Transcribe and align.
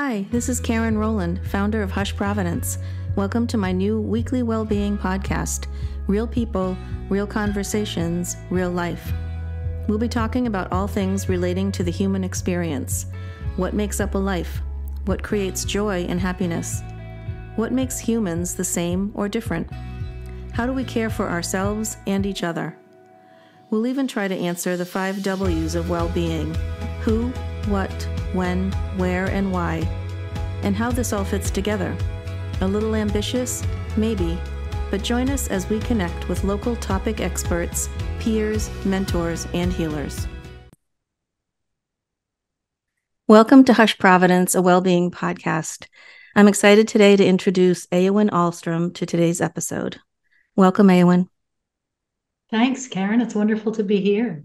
Hi, 0.00 0.24
this 0.30 0.48
is 0.48 0.60
Karen 0.60 0.96
Rowland, 0.96 1.40
founder 1.44 1.82
of 1.82 1.90
Hush 1.90 2.14
Providence. 2.14 2.78
Welcome 3.16 3.48
to 3.48 3.58
my 3.58 3.72
new 3.72 4.00
weekly 4.00 4.44
well-being 4.44 4.96
podcast, 4.96 5.66
Real 6.06 6.28
People, 6.28 6.78
Real 7.08 7.26
Conversations, 7.26 8.36
Real 8.48 8.70
Life. 8.70 9.12
We'll 9.88 9.98
be 9.98 10.08
talking 10.08 10.46
about 10.46 10.70
all 10.70 10.86
things 10.86 11.28
relating 11.28 11.72
to 11.72 11.82
the 11.82 11.90
human 11.90 12.22
experience. 12.22 13.06
What 13.56 13.74
makes 13.74 13.98
up 13.98 14.14
a 14.14 14.18
life? 14.18 14.62
What 15.06 15.24
creates 15.24 15.64
joy 15.64 16.04
and 16.04 16.20
happiness? 16.20 16.80
What 17.56 17.72
makes 17.72 17.98
humans 17.98 18.54
the 18.54 18.62
same 18.62 19.10
or 19.16 19.28
different? 19.28 19.68
How 20.52 20.64
do 20.64 20.72
we 20.72 20.84
care 20.84 21.10
for 21.10 21.28
ourselves 21.28 21.96
and 22.06 22.24
each 22.24 22.44
other? 22.44 22.78
We'll 23.70 23.88
even 23.88 24.06
try 24.06 24.28
to 24.28 24.36
answer 24.36 24.76
the 24.76 24.86
five 24.86 25.24
W's 25.24 25.74
of 25.74 25.90
well 25.90 26.08
being 26.10 26.54
who, 27.00 27.30
what, 27.66 28.08
when, 28.32 28.72
where, 28.96 29.26
and 29.26 29.52
why, 29.52 29.86
and 30.62 30.76
how 30.76 30.90
this 30.90 31.12
all 31.12 31.24
fits 31.24 31.50
together. 31.50 31.96
A 32.60 32.68
little 32.68 32.94
ambitious? 32.94 33.62
Maybe. 33.96 34.38
But 34.90 35.02
join 35.02 35.28
us 35.30 35.48
as 35.48 35.68
we 35.68 35.78
connect 35.80 36.28
with 36.28 36.44
local 36.44 36.74
topic 36.76 37.20
experts, 37.20 37.88
peers, 38.18 38.70
mentors, 38.84 39.46
and 39.54 39.72
healers. 39.72 40.26
Welcome 43.26 43.64
to 43.64 43.74
Hush 43.74 43.98
Providence, 43.98 44.54
a 44.54 44.62
well-being 44.62 45.10
podcast. 45.10 45.86
I'm 46.34 46.48
excited 46.48 46.88
today 46.88 47.16
to 47.16 47.26
introduce 47.26 47.86
Eowyn 47.88 48.30
Ahlstrom 48.30 48.94
to 48.94 49.04
today's 49.04 49.40
episode. 49.40 49.98
Welcome, 50.56 50.88
Eowyn. 50.88 51.28
Thanks, 52.50 52.88
Karen. 52.88 53.20
It's 53.20 53.34
wonderful 53.34 53.72
to 53.72 53.84
be 53.84 54.00
here. 54.00 54.44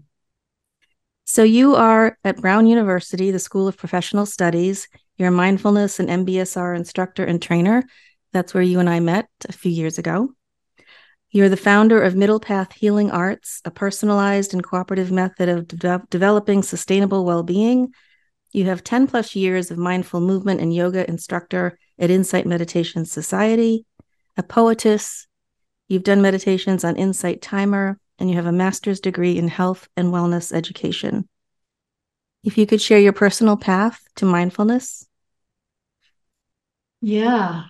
So, 1.26 1.42
you 1.42 1.74
are 1.74 2.18
at 2.22 2.42
Brown 2.42 2.66
University, 2.66 3.30
the 3.30 3.38
School 3.38 3.66
of 3.66 3.78
Professional 3.78 4.26
Studies. 4.26 4.88
You're 5.16 5.28
a 5.28 5.32
mindfulness 5.32 5.98
and 5.98 6.10
MBSR 6.10 6.76
instructor 6.76 7.24
and 7.24 7.40
trainer. 7.40 7.82
That's 8.34 8.52
where 8.52 8.62
you 8.62 8.78
and 8.78 8.90
I 8.90 9.00
met 9.00 9.28
a 9.48 9.52
few 9.52 9.70
years 9.70 9.96
ago. 9.96 10.34
You're 11.30 11.48
the 11.48 11.56
founder 11.56 12.02
of 12.02 12.14
Middle 12.14 12.40
Path 12.40 12.74
Healing 12.74 13.10
Arts, 13.10 13.62
a 13.64 13.70
personalized 13.70 14.52
and 14.52 14.62
cooperative 14.62 15.10
method 15.10 15.48
of 15.48 15.66
de- 15.66 16.02
developing 16.10 16.62
sustainable 16.62 17.24
well 17.24 17.42
being. 17.42 17.94
You 18.52 18.66
have 18.66 18.84
10 18.84 19.06
plus 19.06 19.34
years 19.34 19.70
of 19.70 19.78
mindful 19.78 20.20
movement 20.20 20.60
and 20.60 20.74
yoga 20.74 21.08
instructor 21.08 21.78
at 21.98 22.10
Insight 22.10 22.46
Meditation 22.46 23.06
Society, 23.06 23.86
a 24.36 24.42
poetess. 24.42 25.26
You've 25.88 26.04
done 26.04 26.20
meditations 26.20 26.84
on 26.84 26.96
Insight 26.96 27.40
Timer, 27.40 27.98
and 28.18 28.30
you 28.30 28.36
have 28.36 28.46
a 28.46 28.52
master's 28.52 29.00
degree 29.00 29.36
in 29.36 29.48
health 29.48 29.88
and 29.96 30.12
wellness 30.12 30.52
education. 30.52 31.28
If 32.42 32.58
you 32.58 32.66
could 32.66 32.80
share 32.80 32.98
your 32.98 33.12
personal 33.12 33.56
path 33.56 34.06
to 34.16 34.26
mindfulness. 34.26 35.06
Yeah. 37.00 37.64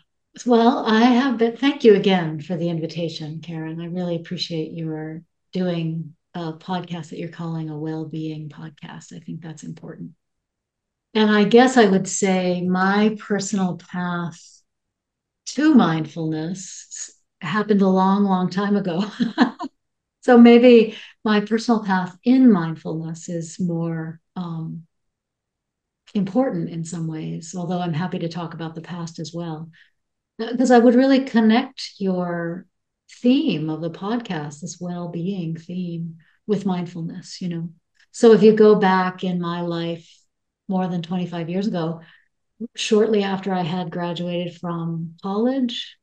Well, 0.44 0.84
I 0.84 1.02
have 1.02 1.38
been, 1.38 1.56
thank 1.56 1.84
you 1.84 1.94
again 1.94 2.40
for 2.40 2.56
the 2.56 2.68
invitation, 2.68 3.40
Karen. 3.40 3.80
I 3.80 3.86
really 3.86 4.16
appreciate 4.16 4.72
your 4.72 5.22
doing 5.52 6.14
a 6.34 6.52
podcast 6.52 7.10
that 7.10 7.18
you're 7.18 7.28
calling 7.28 7.70
a 7.70 7.78
well 7.78 8.04
being 8.04 8.48
podcast. 8.48 9.12
I 9.14 9.20
think 9.20 9.40
that's 9.40 9.62
important. 9.62 10.10
And 11.14 11.30
I 11.30 11.44
guess 11.44 11.76
I 11.76 11.86
would 11.86 12.08
say 12.08 12.62
my 12.62 13.16
personal 13.20 13.76
path 13.76 14.40
to 15.46 15.74
mindfulness 15.74 17.12
happened 17.40 17.82
a 17.82 17.88
long, 17.88 18.24
long 18.24 18.50
time 18.50 18.74
ago. 18.74 19.04
so 20.24 20.38
maybe 20.38 20.96
my 21.22 21.40
personal 21.40 21.84
path 21.84 22.16
in 22.24 22.50
mindfulness 22.50 23.28
is 23.28 23.60
more 23.60 24.20
um, 24.36 24.86
important 26.14 26.70
in 26.70 26.82
some 26.82 27.06
ways, 27.06 27.54
although 27.54 27.78
I'm 27.78 27.92
happy 27.92 28.18
to 28.20 28.28
talk 28.30 28.54
about 28.54 28.74
the 28.74 28.80
past 28.80 29.18
as 29.18 29.34
well. 29.34 29.68
Because 30.38 30.70
I 30.70 30.78
would 30.78 30.94
really 30.94 31.24
connect 31.24 31.92
your 31.98 32.64
theme 33.20 33.68
of 33.68 33.82
the 33.82 33.90
podcast, 33.90 34.62
this 34.62 34.78
well 34.80 35.08
being 35.08 35.58
theme, 35.58 36.16
with 36.46 36.64
mindfulness, 36.64 37.42
you 37.42 37.50
know. 37.50 37.68
So 38.10 38.32
if 38.32 38.42
you 38.42 38.54
go 38.54 38.76
back 38.76 39.24
in 39.24 39.38
my 39.38 39.60
life 39.60 40.10
more 40.68 40.88
than 40.88 41.02
25 41.02 41.50
years 41.50 41.66
ago, 41.66 42.00
shortly 42.74 43.22
after 43.22 43.52
I 43.52 43.62
had 43.62 43.90
graduated 43.90 44.56
from 44.58 45.16
college, 45.22 45.98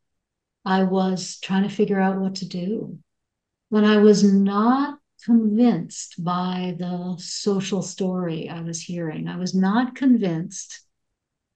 I 0.63 0.83
was 0.83 1.39
trying 1.39 1.67
to 1.67 1.75
figure 1.75 1.99
out 1.99 2.19
what 2.19 2.35
to 2.35 2.47
do 2.47 2.99
when 3.71 3.85
I 3.85 3.99
was 3.99 4.21
not 4.21 4.99
convinced 5.23 6.21
by 6.21 6.75
the 6.77 7.15
social 7.19 7.81
story 7.81 8.49
I 8.49 8.59
was 8.59 8.81
hearing. 8.81 9.29
I 9.29 9.37
was 9.37 9.55
not 9.55 9.95
convinced 9.95 10.81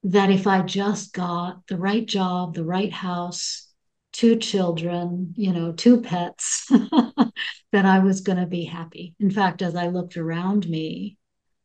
that 0.03 0.31
if 0.31 0.47
I 0.47 0.61
just 0.61 1.11
got 1.11 1.67
the 1.67 1.75
right 1.75 2.05
job, 2.05 2.53
the 2.53 2.63
right 2.63 2.93
house, 2.93 3.67
two 4.13 4.37
children, 4.37 5.33
you 5.35 5.51
know, 5.51 5.73
two 5.73 5.99
pets, 5.99 6.65
that 7.73 7.85
I 7.85 7.99
was 7.99 8.21
going 8.21 8.39
to 8.39 8.45
be 8.45 8.63
happy. 8.63 9.13
In 9.19 9.29
fact, 9.29 9.61
as 9.61 9.75
I 9.75 9.87
looked 9.87 10.15
around 10.15 10.69
me, 10.69 11.17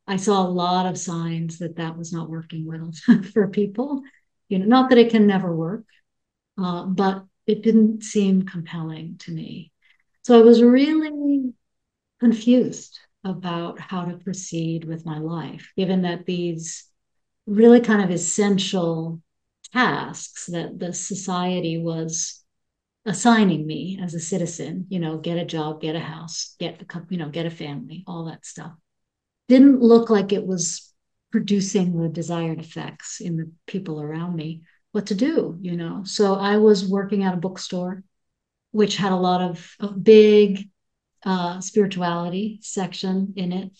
I 0.05 0.17
saw 0.17 0.45
a 0.45 0.49
lot 0.49 0.85
of 0.85 0.97
signs 0.97 1.59
that 1.59 1.77
that 1.77 1.97
was 1.97 2.11
not 2.11 2.29
working 2.29 2.65
well 2.65 2.91
for 3.33 3.47
people. 3.47 4.01
You 4.49 4.59
know, 4.59 4.65
not 4.65 4.89
that 4.89 4.97
it 4.97 5.11
can 5.11 5.27
never 5.27 5.55
work, 5.55 5.85
uh, 6.57 6.87
but 6.87 7.23
it 7.47 7.61
didn't 7.61 8.03
seem 8.03 8.41
compelling 8.41 9.15
to 9.19 9.31
me. 9.31 9.70
So 10.23 10.39
I 10.39 10.43
was 10.43 10.61
really 10.61 11.53
confused 12.19 12.99
about 13.23 13.79
how 13.79 14.05
to 14.05 14.17
proceed 14.17 14.85
with 14.85 15.05
my 15.05 15.19
life, 15.19 15.71
given 15.75 16.03
that 16.03 16.25
these 16.25 16.85
really 17.45 17.81
kind 17.81 18.03
of 18.03 18.11
essential 18.11 19.21
tasks 19.73 20.47
that 20.47 20.79
the 20.79 20.93
society 20.93 21.77
was 21.77 22.43
assigning 23.05 23.65
me 23.65 23.99
as 24.01 24.13
a 24.13 24.19
citizen, 24.19 24.85
you 24.89 24.99
know, 24.99 25.17
get 25.17 25.37
a 25.37 25.45
job, 25.45 25.81
get 25.81 25.95
a 25.95 25.99
house, 25.99 26.55
get 26.59 26.81
a, 26.81 27.01
you 27.09 27.17
know, 27.17 27.29
get 27.29 27.47
a 27.47 27.51
family, 27.51 28.03
all 28.05 28.25
that 28.25 28.45
stuff, 28.45 28.73
didn't 29.47 29.81
look 29.81 30.09
like 30.09 30.31
it 30.31 30.45
was 30.45 30.93
producing 31.31 31.99
the 31.99 32.09
desired 32.09 32.59
effects 32.59 33.21
in 33.21 33.37
the 33.37 33.51
people 33.65 33.99
around 34.01 34.35
me. 34.35 34.61
What 34.91 35.07
to 35.07 35.15
do, 35.15 35.57
you 35.61 35.77
know? 35.77 36.03
So 36.05 36.35
I 36.35 36.57
was 36.57 36.87
working 36.87 37.23
at 37.23 37.33
a 37.33 37.37
bookstore 37.37 38.03
which 38.71 38.97
had 38.97 39.11
a 39.11 39.15
lot 39.15 39.41
of, 39.41 39.75
big 40.01 40.69
uh, 41.23 41.59
spirituality 41.61 42.59
section 42.61 43.33
in 43.35 43.51
it. 43.51 43.71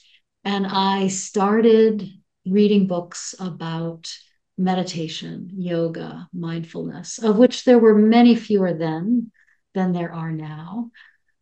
And 0.44 0.66
I 0.68 1.08
started 1.08 2.08
reading 2.46 2.88
books 2.88 3.36
about 3.40 4.12
meditation, 4.58 5.50
yoga, 5.54 6.28
mindfulness, 6.34 7.20
of 7.20 7.38
which 7.38 7.64
there 7.64 7.80
were 7.80 7.96
many 7.96 8.36
fewer 8.36 8.74
then 8.74 9.32
than 9.74 9.94
there 9.94 10.14
are 10.14 10.32
now. 10.32 10.92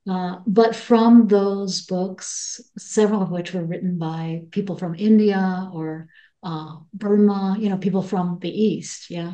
Uh, 0.09 0.37
but 0.47 0.75
from 0.75 1.27
those 1.27 1.85
books, 1.85 2.61
several 2.77 3.21
of 3.21 3.31
which 3.31 3.53
were 3.53 3.65
written 3.65 3.97
by 3.97 4.43
people 4.51 4.77
from 4.77 4.95
India 4.95 5.69
or 5.73 6.07
uh, 6.43 6.77
Burma, 6.93 7.57
you 7.59 7.69
know, 7.69 7.77
people 7.77 8.01
from 8.01 8.39
the 8.41 8.49
East, 8.49 9.09
yeah, 9.09 9.33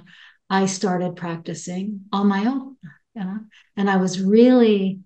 I 0.50 0.66
started 0.66 1.16
practicing 1.16 2.02
on 2.12 2.28
my 2.28 2.46
own 2.46 2.78
know? 3.24 3.40
And 3.78 3.90
I 3.90 3.98
was 3.98 4.22
really 4.22 5.00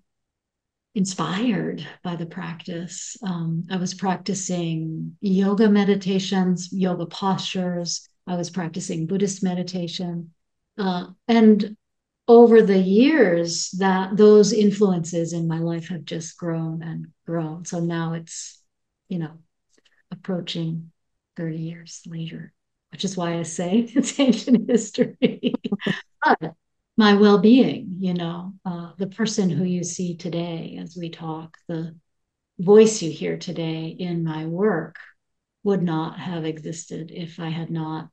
inspired 0.94 1.86
by 2.02 2.16
the 2.16 2.26
practice. 2.26 3.16
Um, 3.22 3.64
I 3.70 3.76
was 3.76 3.94
practicing 3.94 5.16
yoga 5.20 5.68
meditations, 5.68 6.72
yoga 6.72 7.06
postures. 7.06 8.08
I 8.26 8.36
was 8.36 8.50
practicing 8.50 9.06
Buddhist 9.06 9.42
meditation. 9.42 10.32
Uh, 10.76 11.06
and 11.28 11.76
over 12.26 12.62
the 12.62 12.78
years 12.78 13.70
that 13.78 14.16
those 14.16 14.52
influences 14.52 15.32
in 15.32 15.48
my 15.48 15.58
life 15.58 15.88
have 15.88 16.04
just 16.04 16.36
grown 16.36 16.82
and 16.82 17.08
grown. 17.26 17.64
So 17.64 17.80
now 17.80 18.12
it's, 18.14 18.62
you 19.08 19.18
know, 19.18 19.32
approaching 20.10 20.92
30 21.36 21.56
years 21.56 22.02
later, 22.06 22.52
which 22.92 23.04
is 23.04 23.16
why 23.16 23.38
I 23.38 23.42
say 23.42 23.78
it's 23.94 24.18
ancient 24.18 24.70
history. 24.70 25.54
but 26.24 26.54
my 26.96 27.14
well-being 27.14 27.89
you 28.00 28.14
know 28.14 28.54
uh, 28.64 28.92
the 28.98 29.06
person 29.06 29.50
who 29.50 29.64
you 29.64 29.84
see 29.84 30.16
today 30.16 30.78
as 30.80 30.96
we 30.96 31.10
talk 31.10 31.56
the 31.68 31.94
voice 32.58 33.02
you 33.02 33.10
hear 33.10 33.36
today 33.36 33.94
in 33.98 34.24
my 34.24 34.46
work 34.46 34.96
would 35.62 35.82
not 35.82 36.18
have 36.18 36.44
existed 36.44 37.10
if 37.14 37.38
i 37.38 37.48
had 37.48 37.70
not 37.70 38.08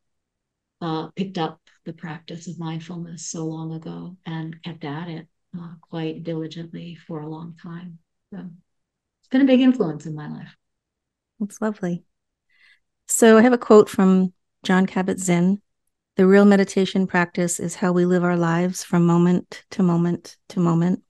uh, 0.81 1.07
picked 1.15 1.37
up 1.37 1.59
the 1.85 1.93
practice 1.93 2.47
of 2.47 2.59
mindfulness 2.59 3.25
so 3.25 3.45
long 3.45 3.73
ago 3.73 4.15
and 4.25 4.61
kept 4.63 4.83
at 4.83 5.07
it 5.07 5.27
uh, 5.57 5.73
quite 5.81 6.23
diligently 6.23 6.95
for 6.95 7.21
a 7.21 7.27
long 7.27 7.55
time. 7.61 7.99
So 8.31 8.39
it's 8.39 9.29
been 9.29 9.41
a 9.41 9.45
big 9.45 9.61
influence 9.61 10.05
in 10.05 10.15
my 10.15 10.29
life. 10.29 10.55
That's 11.39 11.61
lovely. 11.61 12.03
So 13.07 13.37
i 13.37 13.41
have 13.41 13.53
a 13.53 13.57
quote 13.57 13.89
from 13.89 14.33
Jon 14.63 14.85
Kabat-Zinn 14.85 15.61
the 16.17 16.25
real 16.25 16.45
meditation 16.45 17.05
practice 17.05 17.59
is 17.59 17.75
how 17.75 17.91
we 17.91 18.03
live 18.03 18.23
our 18.23 18.35
lives 18.35 18.83
from 18.83 19.05
moment 19.05 19.63
to 19.69 19.83
moment 19.83 20.35
to 20.49 20.59
moment. 20.59 21.03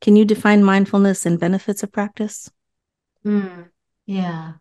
Can 0.00 0.16
you 0.16 0.24
define 0.24 0.64
mindfulness 0.64 1.26
and 1.26 1.38
benefits 1.38 1.82
of 1.82 1.92
practice? 1.92 2.50
Mm, 3.26 3.68
yeah. 4.06 4.54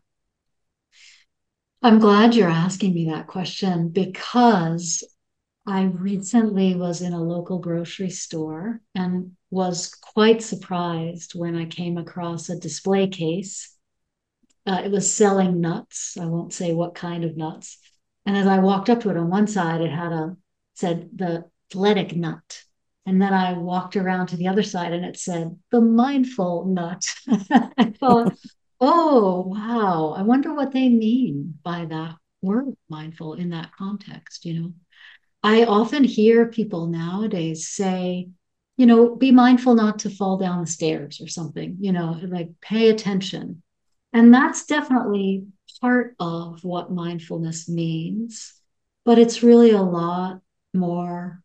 I'm 1.81 1.99
glad 1.99 2.35
you're 2.35 2.49
asking 2.49 2.93
me 2.93 3.09
that 3.11 3.27
question 3.27 3.89
because 3.89 5.03
I 5.65 5.83
recently 5.83 6.75
was 6.75 7.01
in 7.01 7.13
a 7.13 7.23
local 7.23 7.59
grocery 7.59 8.09
store 8.09 8.81
and 8.93 9.31
was 9.51 9.95
quite 9.95 10.41
surprised 10.41 11.31
when 11.33 11.55
I 11.55 11.65
came 11.65 11.97
across 11.97 12.49
a 12.49 12.59
display 12.59 13.07
case. 13.07 13.73
Uh, 14.65 14.81
it 14.83 14.91
was 14.91 15.13
selling 15.13 15.61
nuts. 15.61 16.17
I 16.19 16.25
won't 16.25 16.51
say 16.51 16.73
what 16.73 16.93
kind 16.93 17.23
of 17.23 17.37
nuts. 17.37 17.77
And 18.25 18.35
as 18.35 18.47
I 18.47 18.59
walked 18.59 18.89
up 18.89 19.01
to 19.01 19.09
it, 19.09 19.17
on 19.17 19.29
one 19.29 19.47
side 19.47 19.81
it 19.81 19.91
had 19.91 20.11
a 20.11 20.37
said 20.73 21.09
the 21.15 21.45
athletic 21.71 22.15
nut, 22.15 22.63
and 23.05 23.21
then 23.21 23.33
I 23.33 23.53
walked 23.53 23.95
around 23.95 24.27
to 24.27 24.37
the 24.37 24.47
other 24.47 24.63
side 24.63 24.93
and 24.93 25.05
it 25.05 25.17
said 25.17 25.57
the 25.71 25.81
mindful 25.81 26.65
nut. 26.65 27.05
I 27.77 27.93
thought, 27.99 28.35
oh 28.81 29.41
wow, 29.47 30.15
I 30.17 30.23
wonder 30.23 30.53
what 30.53 30.71
they 30.71 30.89
mean 30.89 31.57
by 31.63 31.85
that 31.85 32.15
word 32.41 32.75
mindful 32.89 33.33
in 33.33 33.49
that 33.49 33.71
context. 33.77 34.45
You 34.45 34.59
know, 34.59 34.73
I 35.43 35.65
often 35.65 36.03
hear 36.03 36.47
people 36.47 36.87
nowadays 36.87 37.67
say, 37.67 38.29
you 38.77 38.85
know, 38.85 39.15
be 39.15 39.31
mindful 39.31 39.75
not 39.75 39.99
to 39.99 40.09
fall 40.09 40.37
down 40.37 40.61
the 40.61 40.67
stairs 40.67 41.21
or 41.21 41.27
something, 41.27 41.77
you 41.79 41.91
know, 41.91 42.19
like 42.23 42.49
pay 42.61 42.89
attention. 42.89 43.61
And 44.11 44.33
that's 44.33 44.65
definitely 44.65 45.45
part 45.79 46.15
of 46.19 46.63
what 46.63 46.91
mindfulness 46.91 47.69
means, 47.69 48.53
but 49.03 49.19
it's 49.19 49.43
really 49.43 49.71
a 49.71 49.81
lot 49.81 50.41
more 50.73 51.41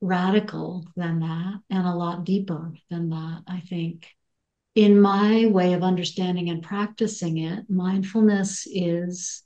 radical 0.00 0.86
than 0.96 1.20
that 1.20 1.60
and 1.70 1.86
a 1.86 1.94
lot 1.94 2.24
deeper 2.24 2.72
than 2.90 3.10
that, 3.10 3.42
I 3.46 3.60
think. 3.60 4.08
In 4.74 5.00
my 5.00 5.46
way 5.46 5.72
of 5.72 5.82
understanding 5.82 6.50
and 6.50 6.62
practicing 6.62 7.38
it, 7.38 7.70
mindfulness 7.70 8.66
is 8.70 9.42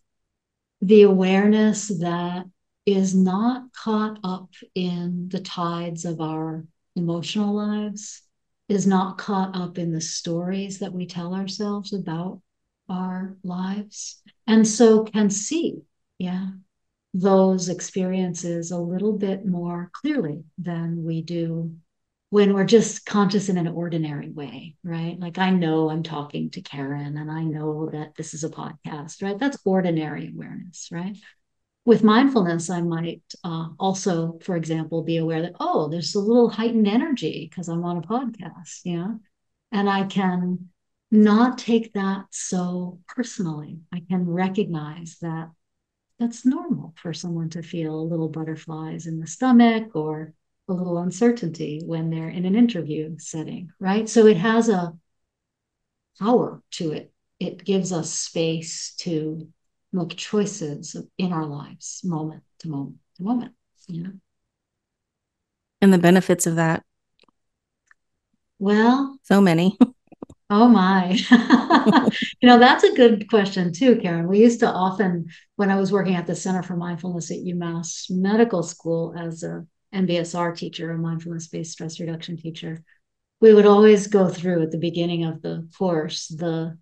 the 0.80 1.02
awareness 1.02 1.88
that 1.88 2.46
is 2.86 3.14
not 3.14 3.72
caught 3.72 4.18
up 4.24 4.48
in 4.74 5.28
the 5.28 5.40
tides 5.40 6.04
of 6.04 6.20
our 6.20 6.64
emotional 6.96 7.54
lives, 7.54 8.22
is 8.68 8.86
not 8.86 9.18
caught 9.18 9.54
up 9.54 9.78
in 9.78 9.92
the 9.92 10.00
stories 10.00 10.78
that 10.78 10.92
we 10.92 11.06
tell 11.06 11.34
ourselves 11.34 11.92
about 11.92 12.40
our 12.88 13.36
lives, 13.42 14.22
and 14.46 14.66
so 14.66 15.04
can 15.04 15.30
see, 15.30 15.76
yeah, 16.18 16.48
those 17.14 17.68
experiences 17.68 18.70
a 18.70 18.78
little 18.78 19.12
bit 19.12 19.46
more 19.46 19.90
clearly 19.92 20.44
than 20.58 21.04
we 21.04 21.22
do 21.22 21.74
when 22.30 22.52
we're 22.52 22.64
just 22.64 23.06
conscious 23.06 23.48
in 23.48 23.56
an 23.56 23.68
ordinary 23.68 24.28
way, 24.28 24.76
right? 24.84 25.18
Like 25.18 25.38
I 25.38 25.50
know 25.50 25.88
I'm 25.88 26.02
talking 26.02 26.50
to 26.50 26.60
Karen 26.60 27.16
and 27.16 27.30
I 27.30 27.42
know 27.42 27.88
that 27.90 28.14
this 28.16 28.34
is 28.34 28.44
a 28.44 28.50
podcast, 28.50 29.22
right? 29.22 29.38
That's 29.38 29.58
ordinary 29.64 30.30
awareness, 30.34 30.88
right? 30.92 31.16
with 31.88 32.04
mindfulness, 32.04 32.68
I 32.68 32.82
might 32.82 33.22
uh, 33.42 33.68
also, 33.80 34.38
for 34.42 34.56
example, 34.56 35.02
be 35.02 35.16
aware 35.16 35.40
that, 35.40 35.54
oh, 35.58 35.88
there's 35.88 36.14
a 36.14 36.20
little 36.20 36.50
heightened 36.50 36.86
energy 36.86 37.48
because 37.48 37.66
I'm 37.66 37.82
on 37.82 37.96
a 37.96 38.02
podcast, 38.02 38.80
yeah. 38.84 39.14
And 39.72 39.88
I 39.88 40.04
can 40.04 40.68
not 41.10 41.58
take 41.58 41.92
that 41.94 42.26
so 42.30 43.00
personally. 43.08 43.78
I 43.92 44.02
can 44.08 44.28
recognize 44.28 45.16
that 45.22 45.50
that's 46.18 46.44
normal 46.44 46.94
for 47.00 47.12
someone 47.14 47.50
to 47.50 47.62
feel 47.62 47.94
a 47.94 48.02
little 48.10 48.28
butterflies 48.28 49.06
in 49.06 49.20
the 49.20 49.26
stomach 49.26 49.94
or 49.94 50.34
a 50.68 50.72
little 50.72 50.98
uncertainty 50.98 51.80
when 51.84 52.10
they're 52.10 52.28
in 52.28 52.44
an 52.44 52.54
interview 52.54 53.16
setting, 53.18 53.70
right? 53.78 54.08
So 54.08 54.26
it 54.26 54.36
has 54.36 54.68
a 54.68 54.94
power 56.18 56.62
to 56.72 56.92
it. 56.92 57.12
It 57.40 57.64
gives 57.64 57.92
us 57.92 58.12
space 58.12 58.94
to 58.98 59.48
make 59.92 60.16
choices 60.16 60.96
in 61.16 61.32
our 61.32 61.46
lives 61.46 62.02
moment 62.04 62.42
to 62.58 62.68
moment 62.68 62.98
to 63.16 63.22
moment 63.22 63.52
you 63.86 64.02
know 64.02 64.12
and 65.80 65.92
the 65.92 65.98
benefits 65.98 66.46
of 66.46 66.56
that 66.56 66.84
well 68.58 69.18
so 69.22 69.40
many 69.40 69.78
oh 70.50 70.68
my. 70.68 71.18
You 72.40 72.48
know 72.48 72.58
that's 72.58 72.84
a 72.84 72.94
good 72.94 73.28
question 73.28 73.72
too 73.72 73.96
karen. 73.96 74.28
We 74.28 74.38
used 74.38 74.60
to 74.60 74.68
often 74.68 75.26
when 75.56 75.70
i 75.70 75.76
was 75.76 75.92
working 75.92 76.14
at 76.14 76.26
the 76.26 76.34
center 76.34 76.62
for 76.62 76.76
mindfulness 76.76 77.30
at 77.30 77.38
umass 77.38 78.06
medical 78.10 78.62
school 78.62 79.14
as 79.18 79.42
a 79.42 79.66
mbsr 79.94 80.56
teacher 80.56 80.90
a 80.92 80.98
mindfulness 80.98 81.48
based 81.48 81.72
stress 81.72 81.98
reduction 82.00 82.36
teacher 82.36 82.82
we 83.40 83.52
would 83.52 83.66
always 83.66 84.06
go 84.06 84.28
through 84.28 84.62
at 84.62 84.70
the 84.70 84.78
beginning 84.78 85.24
of 85.24 85.42
the 85.42 85.68
course 85.76 86.28
the 86.28 86.78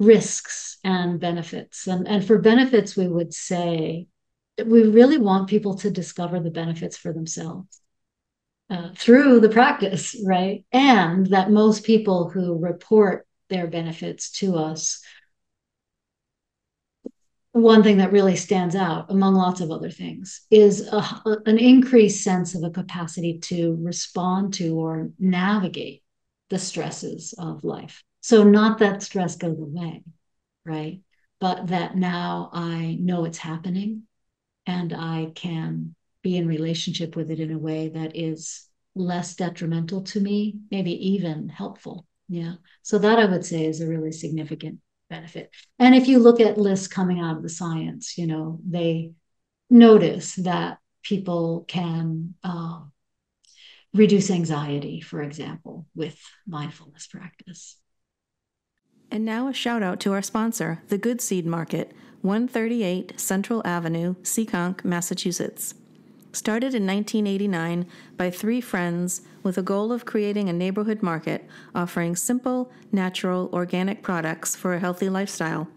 risks 0.00 0.78
and 0.82 1.20
benefits. 1.20 1.86
And, 1.86 2.08
and 2.08 2.26
for 2.26 2.38
benefits, 2.38 2.96
we 2.96 3.06
would 3.06 3.32
say 3.32 4.08
we 4.64 4.82
really 4.82 5.18
want 5.18 5.48
people 5.48 5.76
to 5.76 5.90
discover 5.90 6.40
the 6.40 6.50
benefits 6.50 6.96
for 6.96 7.12
themselves 7.12 7.79
uh, 8.70 8.90
through 8.96 9.40
the 9.40 9.48
practice, 9.48 10.16
right? 10.24 10.64
And 10.72 11.26
that 11.26 11.50
most 11.50 11.84
people 11.84 12.30
who 12.30 12.58
report 12.58 13.26
their 13.48 13.66
benefits 13.66 14.30
to 14.38 14.56
us, 14.56 15.02
one 17.52 17.82
thing 17.82 17.96
that 17.98 18.12
really 18.12 18.36
stands 18.36 18.76
out 18.76 19.10
among 19.10 19.34
lots 19.34 19.60
of 19.60 19.72
other 19.72 19.90
things 19.90 20.42
is 20.50 20.86
a, 20.92 21.04
an 21.46 21.58
increased 21.58 22.22
sense 22.22 22.54
of 22.54 22.62
a 22.62 22.70
capacity 22.70 23.38
to 23.40 23.76
respond 23.80 24.54
to 24.54 24.78
or 24.78 25.10
navigate 25.18 26.02
the 26.48 26.58
stresses 26.58 27.34
of 27.38 27.64
life 27.64 28.04
so, 28.20 28.44
not 28.44 28.78
that 28.78 29.02
stress 29.02 29.36
goes 29.36 29.58
away, 29.58 30.02
right? 30.64 31.00
But 31.40 31.68
that 31.68 31.96
now 31.96 32.50
I 32.52 32.98
know 33.00 33.24
it's 33.24 33.38
happening 33.38 34.02
and 34.66 34.92
I 34.92 35.32
can 35.34 35.94
be 36.22 36.36
in 36.36 36.46
relationship 36.46 37.16
with 37.16 37.30
it 37.30 37.40
in 37.40 37.50
a 37.50 37.58
way 37.58 37.88
that 37.88 38.16
is 38.16 38.66
less 38.94 39.34
detrimental 39.34 40.02
to 40.02 40.20
me, 40.20 40.56
maybe 40.70 40.92
even 41.12 41.48
helpful. 41.48 42.06
Yeah. 42.28 42.54
So, 42.82 42.98
that 42.98 43.18
I 43.18 43.24
would 43.24 43.44
say 43.44 43.64
is 43.66 43.80
a 43.80 43.88
really 43.88 44.12
significant 44.12 44.78
benefit. 45.08 45.50
And 45.78 45.94
if 45.94 46.08
you 46.08 46.18
look 46.18 46.40
at 46.40 46.58
lists 46.58 46.86
coming 46.86 47.20
out 47.20 47.36
of 47.36 47.42
the 47.42 47.48
science, 47.48 48.16
you 48.16 48.26
know, 48.26 48.60
they 48.66 49.12
notice 49.68 50.36
that 50.36 50.78
people 51.02 51.64
can 51.66 52.34
uh, 52.44 52.80
reduce 53.92 54.30
anxiety, 54.30 55.00
for 55.00 55.22
example, 55.22 55.86
with 55.94 56.18
mindfulness 56.46 57.06
practice. 57.06 57.76
And 59.10 59.24
now 59.24 59.48
a 59.48 59.52
shout 59.52 59.82
out 59.82 59.98
to 60.00 60.12
our 60.12 60.22
sponsor, 60.22 60.82
the 60.88 60.98
Good 60.98 61.20
Seed 61.20 61.44
Market, 61.44 61.92
138 62.22 63.18
Central 63.18 63.62
Avenue, 63.66 64.14
Seekonk, 64.22 64.84
Massachusetts. 64.84 65.74
Started 66.32 66.74
in 66.74 66.86
1989 66.86 67.86
by 68.16 68.30
three 68.30 68.60
friends 68.60 69.22
with 69.42 69.58
a 69.58 69.62
goal 69.62 69.92
of 69.92 70.04
creating 70.04 70.48
a 70.48 70.52
neighborhood 70.52 71.02
market 71.02 71.48
offering 71.74 72.14
simple, 72.14 72.70
natural, 72.92 73.50
organic 73.52 74.02
products 74.02 74.54
for 74.54 74.74
a 74.74 74.80
healthy 74.80 75.08
lifestyle. 75.08 75.68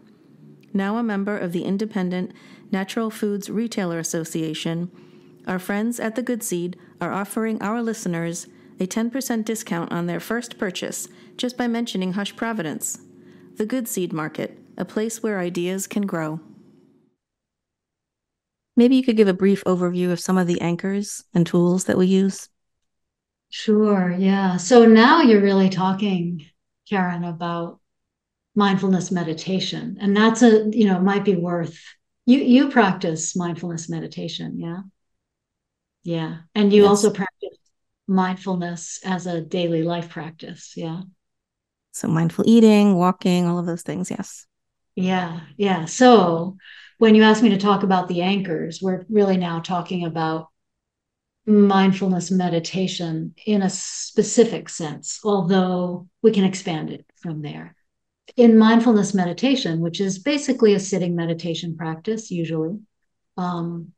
Now 0.72 0.98
a 0.98 1.04
member 1.04 1.38
of 1.38 1.52
the 1.54 1.64
independent 1.64 2.32
Natural 2.72 3.10
Foods 3.10 3.50
Retailer 3.50 4.00
Association, 4.00 4.92
our 5.46 5.60
friends 5.60 6.00
at 6.00 6.16
the 6.16 6.24
Good 6.24 6.42
Seed 6.42 6.78
are 7.02 7.12
offering 7.12 7.62
our 7.62 7.82
listeners 7.82 8.48
a 8.80 8.88
10% 8.88 9.46
discount 9.46 9.92
on 9.92 10.06
their 10.06 10.20
first 10.20 10.58
purchase 10.58 11.08
just 11.38 11.58
by 11.58 11.68
mentioning 11.68 12.14
Hush 12.14 12.36
Providence. 12.36 13.00
The 13.58 13.66
Good 13.66 13.88
Seed 13.88 14.14
Market, 14.14 14.58
a 14.78 14.86
place 14.86 15.22
where 15.22 15.40
ideas 15.40 15.86
can 15.86 16.06
grow. 16.06 16.40
Maybe 18.76 18.96
you 18.96 19.04
could 19.04 19.18
give 19.18 19.28
a 19.28 19.34
brief 19.34 19.64
overview 19.66 20.12
of 20.12 20.20
some 20.20 20.38
of 20.38 20.48
the 20.48 20.62
anchors 20.62 21.24
and 21.34 21.46
tools 21.46 21.86
that 21.86 21.98
we 21.98 22.08
use. 22.08 22.50
Sure, 23.50 24.12
yeah. 24.18 24.58
So 24.58 24.86
now 24.86 25.22
you're 25.22 25.42
really 25.42 25.70
talking, 25.70 26.46
Karen, 26.90 27.24
about 27.24 27.80
mindfulness 28.56 29.12
meditation. 29.12 29.98
And 30.02 30.18
that's 30.18 30.42
a, 30.42 30.70
you 30.72 30.86
know, 30.88 31.00
might 31.00 31.24
be 31.24 31.36
worth 31.36 31.80
you 32.26 32.40
you 32.40 32.70
practice 32.70 33.36
mindfulness 33.36 33.90
meditation, 33.90 34.60
yeah? 34.60 34.82
Yeah. 36.04 36.38
And 36.56 36.72
you 36.72 36.84
yes. 36.84 36.90
also 36.90 37.12
practice 37.12 37.58
mindfulness 38.08 39.00
as 39.04 39.28
a 39.28 39.42
daily 39.42 39.84
life 39.84 40.10
practice, 40.10 40.74
yeah? 40.76 41.02
So 41.92 42.08
mindful 42.08 42.46
eating, 42.48 42.96
walking, 42.96 43.46
all 43.46 43.60
of 43.60 43.66
those 43.66 43.82
things. 43.82 44.10
Yes. 44.10 44.46
Yeah. 44.96 45.42
Yeah. 45.58 45.86
So 45.86 46.58
when 47.04 47.16
you 47.16 47.24
ask 47.24 47.44
me 47.44 47.50
to 47.50 47.58
talk 47.58 47.84
about 47.84 48.08
the 48.08 48.22
anchors, 48.22 48.82
we're 48.82 49.06
really 49.10 49.36
now 49.36 49.60
talking 49.60 50.06
about 50.06 50.48
mindfulness 51.46 52.32
meditation 52.32 53.34
in 53.46 53.62
a 53.62 53.70
specific 53.70 54.70
sense, 54.70 55.20
although 55.26 56.08
we 56.22 56.32
can 56.32 56.46
expand 56.46 56.90
it 56.90 57.06
from 57.18 57.42
there. 57.42 57.76
In 58.38 58.58
mindfulness 58.58 59.14
meditation, 59.14 59.82
which 59.82 60.00
is 60.00 60.18
basically 60.18 60.76
a 60.76 60.80
sitting 60.80 61.14
meditation 61.14 61.76
practice, 61.76 62.32
usually, 62.32 62.80
um, 63.36 63.92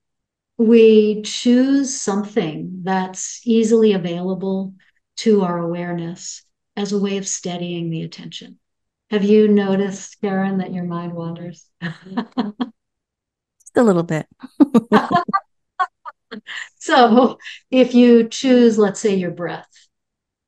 we 0.58 1.22
choose 1.22 1.94
something 1.94 2.82
that's 2.82 3.40
easily 3.46 3.94
available 3.94 4.74
to 5.18 5.44
our 5.44 5.60
awareness 5.60 6.44
as 6.76 6.92
a 6.92 7.00
way 7.00 7.18
of 7.18 7.28
steadying 7.28 7.92
the 7.92 8.02
attention. 8.02 8.58
Have 9.12 9.24
you 9.24 9.48
noticed, 9.48 10.20
Karen, 10.22 10.58
that 10.58 10.74
your 10.74 10.86
mind 10.86 11.14
wanders? 11.14 11.70
A 13.76 13.84
little 13.84 14.04
bit. 14.04 14.26
so 16.80 17.38
if 17.70 17.94
you 17.94 18.30
choose, 18.30 18.78
let's 18.78 19.00
say, 19.00 19.16
your 19.16 19.32
breath 19.32 19.70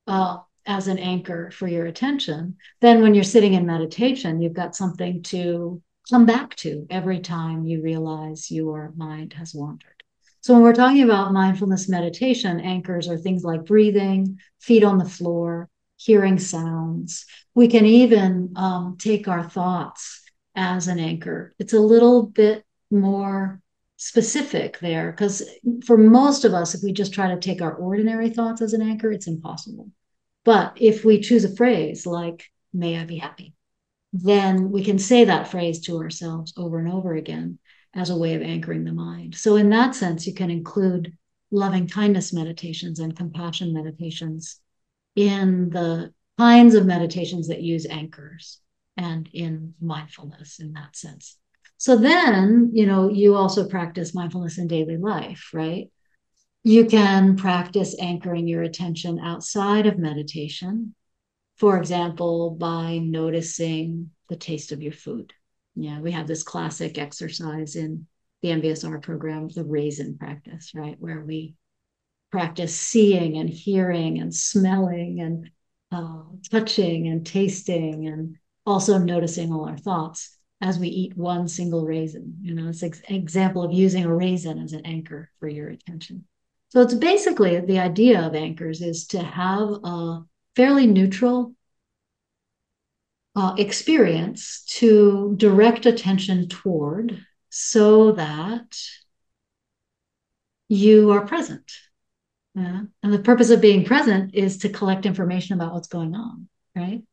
uh, 0.08 0.38
as 0.66 0.88
an 0.88 0.98
anchor 0.98 1.52
for 1.52 1.68
your 1.68 1.86
attention, 1.86 2.58
then 2.82 3.02
when 3.02 3.14
you're 3.14 3.24
sitting 3.24 3.54
in 3.54 3.66
meditation, 3.66 4.42
you've 4.42 4.54
got 4.54 4.76
something 4.76 5.24
to 5.24 5.82
come 6.10 6.26
back 6.26 6.56
to 6.56 6.88
every 6.90 7.20
time 7.20 7.66
you 7.66 7.82
realize 7.82 8.50
your 8.50 8.94
mind 8.96 9.34
has 9.34 9.54
wandered. 9.54 10.04
So 10.42 10.54
when 10.54 10.64
we're 10.64 10.74
talking 10.74 11.04
about 11.04 11.34
mindfulness 11.34 11.90
meditation, 11.90 12.62
anchors 12.62 13.10
are 13.10 13.18
things 13.18 13.44
like 13.44 13.66
breathing, 13.66 14.40
feet 14.62 14.84
on 14.84 14.98
the 14.98 15.10
floor, 15.10 15.70
hearing 15.98 16.40
sounds. 16.40 17.26
We 17.54 17.68
can 17.68 17.86
even 17.86 18.54
um, 18.56 18.96
take 18.98 19.28
our 19.28 19.44
thoughts 19.44 20.22
as 20.56 20.88
an 20.88 21.00
anchor. 21.00 21.54
It's 21.60 21.74
a 21.74 21.80
little 21.80 22.24
bit 22.24 22.64
more 22.92 23.62
specific 23.98 24.80
there 24.80 25.12
because 25.12 25.44
for 25.86 25.98
most 25.98 26.46
of 26.46 26.54
us, 26.54 26.76
if 26.76 26.84
we 26.84 26.94
just 26.94 27.14
try 27.14 27.34
to 27.34 27.40
take 27.40 27.62
our 27.62 27.74
ordinary 27.74 28.30
thoughts 28.30 28.62
as 28.62 28.74
an 28.74 28.82
anchor, 28.82 29.12
it's 29.12 29.28
impossible. 29.28 29.90
But 30.46 30.78
if 30.80 31.04
we 31.04 31.20
choose 31.20 31.44
a 31.44 31.56
phrase 31.56 32.06
like, 32.06 32.46
may 32.74 32.98
I 32.98 33.06
be 33.06 33.18
happy, 33.18 33.54
then 34.14 34.72
we 34.72 34.84
can 34.84 35.00
say 35.00 35.26
that 35.26 35.50
phrase 35.50 35.82
to 35.82 35.98
ourselves 35.98 36.54
over 36.58 36.80
and 36.80 36.92
over 36.92 37.16
again 37.16 37.60
as 37.94 38.10
a 38.10 38.18
way 38.18 38.36
of 38.36 38.42
anchoring 38.42 38.84
the 38.84 38.94
mind. 38.94 39.36
So, 39.36 39.56
in 39.56 39.70
that 39.72 39.96
sense, 39.96 40.28
you 40.28 40.34
can 40.34 40.50
include 40.50 41.18
loving 41.52 41.88
kindness 41.88 42.34
meditations 42.34 43.00
and 43.00 43.16
compassion 43.16 43.74
meditations 43.74 44.60
in 45.16 45.70
the 45.70 46.14
kinds 46.38 46.76
of 46.76 46.86
meditations 46.86 47.48
that 47.48 47.62
use 47.62 47.86
anchors 47.88 48.60
and 48.96 49.28
in 49.34 49.74
mindfulness 49.82 50.60
in 50.60 50.74
that 50.74 50.96
sense. 50.96 51.38
So 51.78 51.96
then, 51.96 52.72
you 52.74 52.86
know, 52.88 53.10
you 53.10 53.36
also 53.36 53.68
practice 53.68 54.16
mindfulness 54.16 54.58
in 54.58 54.68
daily 54.68 54.98
life, 54.98 55.52
right? 55.54 55.92
You 56.64 56.86
can 56.86 57.36
practice 57.36 57.96
anchoring 58.00 58.48
your 58.48 58.64
attention 58.64 59.20
outside 59.20 59.86
of 59.86 60.00
meditation. 60.00 60.96
For 61.56 61.78
example, 61.78 62.52
by 62.52 62.98
noticing 62.98 64.12
the 64.28 64.36
taste 64.36 64.72
of 64.72 64.82
your 64.82 64.92
food. 64.92 65.34
Yeah, 65.76 66.00
we 66.02 66.12
have 66.12 66.28
this 66.28 66.44
classic 66.44 66.98
exercise 66.98 67.76
in 67.76 68.08
the 68.42 68.50
MBSR 68.50 69.02
program, 69.02 69.48
the 69.48 69.64
raisin 69.64 70.18
practice, 70.18 70.72
right? 70.74 70.96
Where 71.00 71.22
we 71.22 71.56
practice 72.32 72.76
seeing 72.76 73.38
and 73.38 73.50
hearing 73.50 74.20
and 74.20 74.34
smelling 74.34 75.20
and 75.22 75.50
uh, 75.92 76.24
touching 76.52 77.08
and 77.08 77.26
tasting 77.26 78.08
and 78.08 78.36
also 78.66 78.98
noticing 78.98 79.54
all 79.54 79.70
our 79.70 79.78
thoughts 79.78 80.37
as 80.62 80.80
we 80.80 80.88
eat 80.88 81.18
one 81.18 81.48
single 81.48 81.86
raisin. 81.86 82.38
You 82.42 82.56
know, 82.56 82.70
it's 82.70 82.82
an 82.82 82.94
example 83.08 83.64
of 83.64 83.72
using 83.72 84.06
a 84.06 84.14
raisin 84.14 84.60
as 84.60 84.74
an 84.74 84.86
anchor 84.86 85.30
for 85.40 85.48
your 85.48 85.70
attention. 85.70 86.26
So 86.70 86.82
it's 86.82 86.94
basically 86.94 87.60
the 87.60 87.80
idea 87.80 88.26
of 88.26 88.36
anchors 88.36 88.82
is 88.82 89.08
to 89.08 89.22
have 89.22 89.70
a 89.84 90.24
fairly 90.56 90.88
neutral 90.88 91.54
uh, 93.36 93.54
experience 93.58 94.64
to 94.66 95.36
direct 95.38 95.86
attention 95.86 96.50
toward 96.50 97.24
so 97.50 98.12
that 98.14 98.78
you 100.68 101.12
are 101.12 101.26
present 101.26 101.72
yeah. 102.58 102.82
And 103.04 103.14
the 103.14 103.20
purpose 103.20 103.52
of 103.52 103.62
being 103.62 103.86
present 103.86 104.34
is 104.34 104.58
to 104.60 104.70
collect 104.70 105.06
information 105.06 105.56
about 105.56 105.74
what's 105.74 105.88
going 105.88 106.16
on, 106.16 106.50
right? 106.76 107.04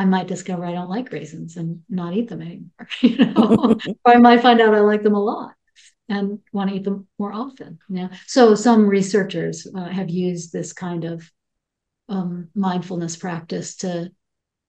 I 0.00 0.06
might 0.06 0.28
discover 0.28 0.64
I 0.64 0.72
don't 0.72 0.88
like 0.88 1.12
raisins 1.12 1.58
and 1.58 1.82
not 1.90 2.14
eat 2.14 2.30
them 2.30 2.40
anymore, 2.40 2.88
you 3.02 3.18
know, 3.18 3.76
or 4.06 4.14
I 4.14 4.16
might 4.16 4.40
find 4.40 4.58
out 4.58 4.74
I 4.74 4.80
like 4.80 5.02
them 5.02 5.14
a 5.14 5.22
lot 5.22 5.52
and 6.08 6.38
want 6.54 6.70
to 6.70 6.76
eat 6.76 6.84
them 6.84 7.06
more 7.18 7.34
often. 7.34 7.78
Yeah. 7.90 8.08
So 8.26 8.54
some 8.54 8.88
researchers 8.88 9.66
uh, 9.76 9.88
have 9.90 10.08
used 10.08 10.54
this 10.54 10.72
kind 10.72 11.04
of 11.04 11.30
um, 12.08 12.48
mindfulness 12.54 13.14
practice 13.14 13.76
to 13.76 14.10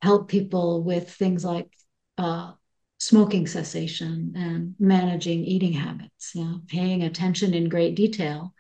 help 0.02 0.28
people 0.28 0.84
with 0.84 1.10
things 1.10 1.46
like 1.46 1.72
uh, 2.18 2.52
smoking 3.00 3.48
cessation 3.48 4.34
and 4.36 4.76
managing 4.80 5.46
eating 5.46 5.72
habits. 5.72 6.32
Yeah, 6.36 6.56
paying 6.68 7.04
attention 7.04 7.54
in 7.54 7.70
great 7.70 7.96
detail 7.96 8.54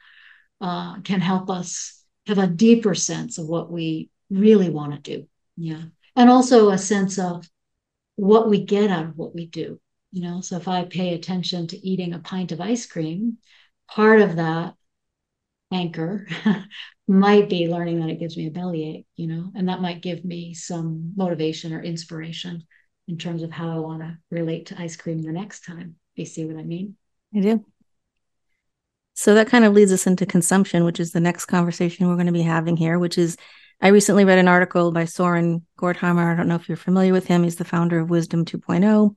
uh, 0.61 1.01
can 1.01 1.19
help 1.19 1.49
us 1.49 2.01
have 2.27 2.37
a 2.37 2.47
deeper 2.47 2.95
sense 2.95 3.37
of 3.39 3.47
what 3.47 3.69
we 3.69 4.09
really 4.29 4.69
want 4.69 4.93
to 4.93 5.17
do. 5.17 5.27
Yeah. 5.57 5.83
And 6.15 6.29
also 6.29 6.69
a 6.69 6.77
sense 6.77 7.17
of 7.17 7.49
what 8.15 8.49
we 8.49 8.63
get 8.63 8.89
out 8.89 9.05
of 9.05 9.17
what 9.17 9.33
we 9.33 9.47
do. 9.47 9.79
You 10.11 10.23
know, 10.23 10.41
so 10.41 10.57
if 10.57 10.67
I 10.67 10.83
pay 10.85 11.13
attention 11.13 11.67
to 11.67 11.87
eating 11.87 12.13
a 12.13 12.19
pint 12.19 12.51
of 12.51 12.59
ice 12.59 12.85
cream, 12.85 13.37
part 13.87 14.21
of 14.21 14.35
that 14.35 14.75
anchor 15.71 16.27
might 17.07 17.49
be 17.49 17.67
learning 17.67 17.99
that 18.01 18.09
it 18.09 18.19
gives 18.19 18.35
me 18.35 18.47
a 18.47 18.51
bellyache, 18.51 19.05
you 19.15 19.27
know, 19.27 19.51
and 19.55 19.69
that 19.69 19.81
might 19.81 20.01
give 20.01 20.25
me 20.25 20.53
some 20.53 21.13
motivation 21.15 21.73
or 21.73 21.81
inspiration 21.81 22.63
in 23.07 23.17
terms 23.17 23.43
of 23.43 23.51
how 23.51 23.69
I 23.69 23.79
want 23.79 24.01
to 24.01 24.17
relate 24.29 24.67
to 24.67 24.81
ice 24.81 24.95
cream 24.95 25.21
the 25.21 25.31
next 25.31 25.65
time. 25.65 25.95
You 26.15 26.25
see 26.25 26.45
what 26.45 26.57
I 26.57 26.63
mean? 26.63 26.95
I 27.35 27.39
do. 27.39 27.65
So 29.13 29.33
that 29.35 29.47
kind 29.47 29.65
of 29.65 29.73
leads 29.73 29.91
us 29.91 30.07
into 30.07 30.25
consumption, 30.25 30.83
which 30.83 30.99
is 30.99 31.11
the 31.11 31.19
next 31.19 31.45
conversation 31.45 32.07
we're 32.07 32.15
going 32.15 32.27
to 32.27 32.31
be 32.31 32.41
having 32.41 32.77
here, 32.77 32.97
which 32.97 33.17
is 33.17 33.37
I 33.81 33.89
recently 33.89 34.25
read 34.25 34.37
an 34.37 34.47
article 34.47 34.91
by 34.91 35.05
Soren 35.05 35.65
Gordhamer. 35.79 36.31
I 36.31 36.35
don't 36.35 36.47
know 36.47 36.55
if 36.55 36.69
you're 36.69 36.77
familiar 36.77 37.13
with 37.13 37.25
him. 37.25 37.43
He's 37.43 37.55
the 37.55 37.65
founder 37.65 37.99
of 37.99 38.09
Wisdom 38.09 38.45
2.0. 38.45 39.15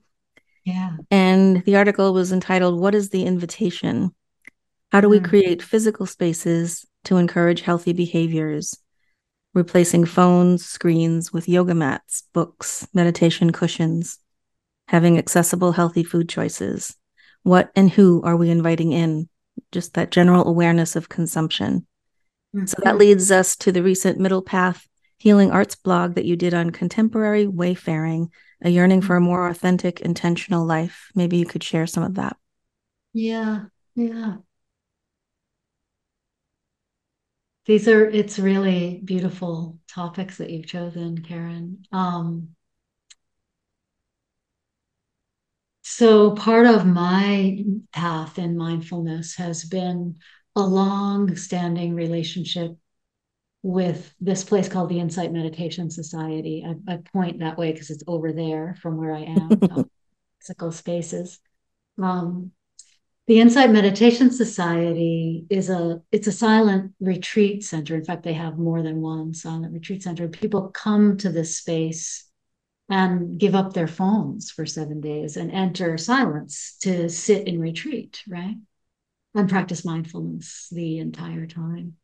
Yeah. 0.64 0.96
And 1.10 1.62
the 1.64 1.76
article 1.76 2.14
was 2.14 2.32
entitled, 2.32 2.80
What 2.80 2.94
is 2.94 3.10
the 3.10 3.24
Invitation? 3.24 4.14
How 4.90 5.00
do 5.00 5.08
we 5.08 5.20
mm. 5.20 5.28
create 5.28 5.62
physical 5.62 6.06
spaces 6.06 6.86
to 7.04 7.18
encourage 7.18 7.60
healthy 7.60 7.92
behaviors? 7.92 8.78
Replacing 9.52 10.06
phones, 10.06 10.64
screens 10.64 11.32
with 11.32 11.48
yoga 11.48 11.74
mats, 11.74 12.24
books, 12.32 12.88
meditation 12.94 13.52
cushions, 13.52 14.18
having 14.88 15.18
accessible, 15.18 15.72
healthy 15.72 16.02
food 16.02 16.28
choices. 16.28 16.96
What 17.42 17.70
and 17.76 17.90
who 17.90 18.22
are 18.22 18.36
we 18.36 18.50
inviting 18.50 18.92
in? 18.92 19.28
just 19.72 19.94
that 19.94 20.10
general 20.10 20.46
awareness 20.46 20.96
of 20.96 21.08
consumption. 21.08 21.86
Mm-hmm. 22.54 22.66
So 22.66 22.76
that 22.84 22.98
leads 22.98 23.30
us 23.30 23.56
to 23.56 23.72
the 23.72 23.82
recent 23.82 24.18
Middle 24.18 24.42
Path 24.42 24.86
Healing 25.18 25.50
Arts 25.50 25.74
blog 25.74 26.14
that 26.14 26.24
you 26.24 26.36
did 26.36 26.54
on 26.54 26.70
contemporary 26.70 27.46
wayfaring, 27.46 28.30
a 28.62 28.70
yearning 28.70 29.00
for 29.00 29.16
a 29.16 29.20
more 29.20 29.48
authentic, 29.48 30.00
intentional 30.00 30.64
life. 30.64 31.10
Maybe 31.14 31.36
you 31.36 31.46
could 31.46 31.64
share 31.64 31.86
some 31.86 32.04
of 32.04 32.14
that. 32.14 32.36
Yeah, 33.12 33.64
yeah. 33.94 34.36
These 37.66 37.88
are, 37.88 38.04
it's 38.04 38.38
really 38.38 39.00
beautiful 39.04 39.78
topics 39.88 40.36
that 40.36 40.50
you've 40.50 40.66
chosen, 40.66 41.22
Karen. 41.22 41.84
Um, 41.90 42.54
So, 45.86 46.32
part 46.34 46.66
of 46.66 46.86
my 46.86 47.62
path 47.92 48.38
in 48.38 48.56
mindfulness 48.56 49.36
has 49.36 49.64
been 49.64 50.16
a 50.56 50.62
long 50.62 51.36
standing 51.36 51.94
relationship 51.94 52.76
with 53.62 54.14
this 54.20 54.44
place 54.44 54.68
called 54.68 54.90
the 54.90 55.00
Insight 55.00 55.32
Meditation 55.32 55.90
Society. 55.90 56.64
I, 56.66 56.92
I 56.92 56.98
point 57.12 57.40
that 57.40 57.56
way 57.56 57.72
because 57.72 57.90
it's 57.90 58.04
over 58.06 58.32
there 58.32 58.76
from 58.80 58.98
where 58.98 59.14
I 59.14 59.22
am, 59.22 59.60
physical 60.40 60.70
spaces. 60.70 61.40
Um, 62.00 62.52
the 63.26 63.40
Insight 63.40 63.70
Meditation 63.70 64.30
Society 64.30 65.46
is 65.48 65.70
a 65.70 66.02
it's 66.12 66.26
a 66.26 66.32
silent 66.32 66.92
retreat 67.00 67.64
center. 67.64 67.94
In 67.94 68.04
fact, 68.04 68.22
they 68.22 68.34
have 68.34 68.58
more 68.58 68.82
than 68.82 69.00
one 69.00 69.32
silent 69.32 69.72
retreat 69.72 70.02
center. 70.02 70.28
People 70.28 70.68
come 70.68 71.16
to 71.18 71.30
this 71.30 71.56
space 71.56 72.28
and 72.90 73.38
give 73.38 73.54
up 73.54 73.72
their 73.72 73.88
phones 73.88 74.50
for 74.50 74.66
seven 74.66 75.00
days 75.00 75.38
and 75.38 75.50
enter 75.50 75.96
silence 75.96 76.76
to 76.82 77.08
sit 77.08 77.48
in 77.48 77.58
retreat, 77.58 78.22
right? 78.28 78.56
And 79.34 79.48
practice 79.48 79.84
mindfulness 79.84 80.68
the 80.70 80.98
entire 80.98 81.46
time. 81.46 81.96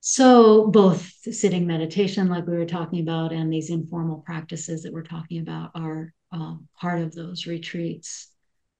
So, 0.00 0.66
both 0.68 1.10
sitting 1.32 1.66
meditation, 1.66 2.28
like 2.28 2.46
we 2.46 2.56
were 2.56 2.66
talking 2.66 3.00
about, 3.00 3.32
and 3.32 3.52
these 3.52 3.70
informal 3.70 4.18
practices 4.18 4.82
that 4.82 4.92
we're 4.92 5.02
talking 5.02 5.40
about 5.40 5.70
are 5.74 6.12
um, 6.30 6.68
part 6.78 7.00
of 7.00 7.14
those 7.14 7.46
retreats. 7.46 8.28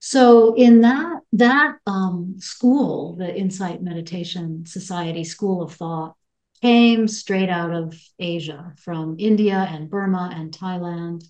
So, 0.01 0.55
in 0.55 0.83
that 0.83 1.21
that 1.33 1.79
um, 1.87 2.37
school, 2.39 3.17
the 3.17 3.35
Insight 3.35 3.83
Meditation 3.83 4.67
Society 4.67 5.25
School 5.25 5.63
of 5.63 5.73
Thought, 5.73 6.15
came 6.61 7.09
straight 7.09 7.49
out 7.49 7.73
of 7.73 7.99
Asia 8.19 8.75
from 8.77 9.17
India 9.19 9.67
and 9.71 9.89
Burma 9.91 10.31
and 10.35 10.53
Thailand. 10.53 11.25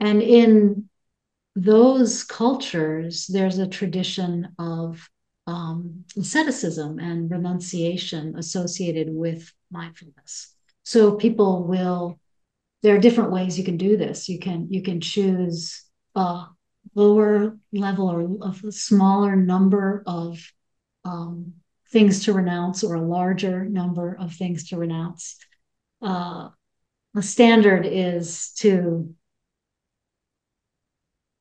And 0.00 0.22
in 0.22 0.88
those 1.54 2.24
cultures, 2.24 3.26
there's 3.26 3.58
a 3.58 3.66
tradition 3.66 4.54
of 4.58 5.08
um, 5.48 6.04
asceticism 6.18 6.98
and 6.98 7.30
renunciation 7.30 8.36
associated 8.36 9.08
with 9.10 9.50
mindfulness. 9.70 10.54
So 10.82 11.14
people 11.14 11.64
will 11.64 12.20
there 12.82 12.94
are 12.94 13.00
different 13.00 13.32
ways 13.32 13.58
you 13.58 13.64
can 13.64 13.78
do 13.78 13.96
this. 13.96 14.28
You 14.28 14.38
can 14.38 14.68
you 14.70 14.82
can 14.82 15.00
choose 15.00 15.82
a 16.14 16.44
lower 16.94 17.56
level 17.72 18.10
or 18.10 18.50
a 18.68 18.72
smaller 18.72 19.36
number 19.36 20.02
of 20.06 20.38
um, 21.06 21.54
things 21.90 22.24
to 22.26 22.34
renounce 22.34 22.84
or 22.84 22.94
a 22.96 23.02
larger 23.02 23.64
number 23.64 24.18
of 24.20 24.34
things 24.34 24.68
to 24.68 24.76
renounce. 24.76 25.38
Uh, 26.02 26.50
the 27.14 27.22
standard 27.22 27.86
is 27.86 28.52
to 28.58 29.14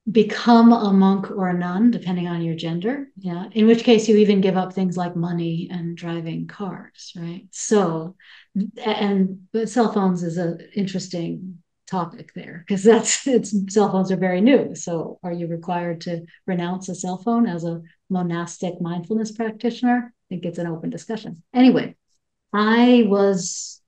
become 0.09 0.71
a 0.71 0.93
monk 0.93 1.29
or 1.31 1.49
a 1.49 1.53
nun, 1.53 1.91
depending 1.91 2.27
on 2.27 2.41
your 2.41 2.55
gender. 2.55 3.07
Yeah. 3.17 3.45
In 3.51 3.67
which 3.67 3.83
case, 3.83 4.07
you 4.07 4.17
even 4.17 4.41
give 4.41 4.55
up 4.55 4.73
things 4.73 4.95
like 4.95 5.15
money 5.15 5.67
and 5.69 5.97
driving 5.97 6.47
cars, 6.47 7.13
right? 7.15 7.45
So, 7.51 8.15
and 8.83 9.47
but 9.51 9.69
cell 9.69 9.91
phones 9.91 10.23
is 10.23 10.37
an 10.37 10.61
interesting 10.75 11.59
topic 11.87 12.33
there 12.33 12.63
because 12.67 12.83
that's 12.83 13.27
it's 13.27 13.73
cell 13.73 13.91
phones 13.91 14.11
are 14.11 14.17
very 14.17 14.39
new. 14.39 14.75
So, 14.75 15.19
are 15.23 15.33
you 15.33 15.47
required 15.47 16.01
to 16.01 16.25
renounce 16.45 16.87
a 16.87 16.95
cell 16.95 17.17
phone 17.17 17.45
as 17.45 17.65
a 17.65 17.81
monastic 18.09 18.79
mindfulness 18.79 19.33
practitioner? 19.33 20.13
I 20.13 20.25
think 20.29 20.45
it's 20.45 20.59
an 20.59 20.67
open 20.67 20.89
discussion. 20.89 21.43
Anyway, 21.53 21.95
I 22.53 23.03
was 23.07 23.81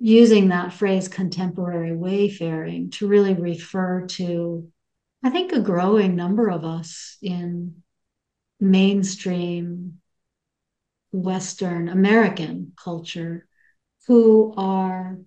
using 0.00 0.48
that 0.48 0.72
phrase 0.72 1.06
contemporary 1.06 1.94
wayfaring 1.94 2.90
to 2.90 3.06
really 3.06 3.34
refer 3.34 4.06
to 4.06 4.66
I 5.22 5.30
think 5.30 5.52
a 5.52 5.60
growing 5.60 6.16
number 6.16 6.48
of 6.48 6.64
us 6.64 7.16
in 7.20 7.82
mainstream 8.58 10.00
Western 11.12 11.88
American 11.88 12.72
culture 12.82 13.46
who 14.06 14.54
are 14.56 15.18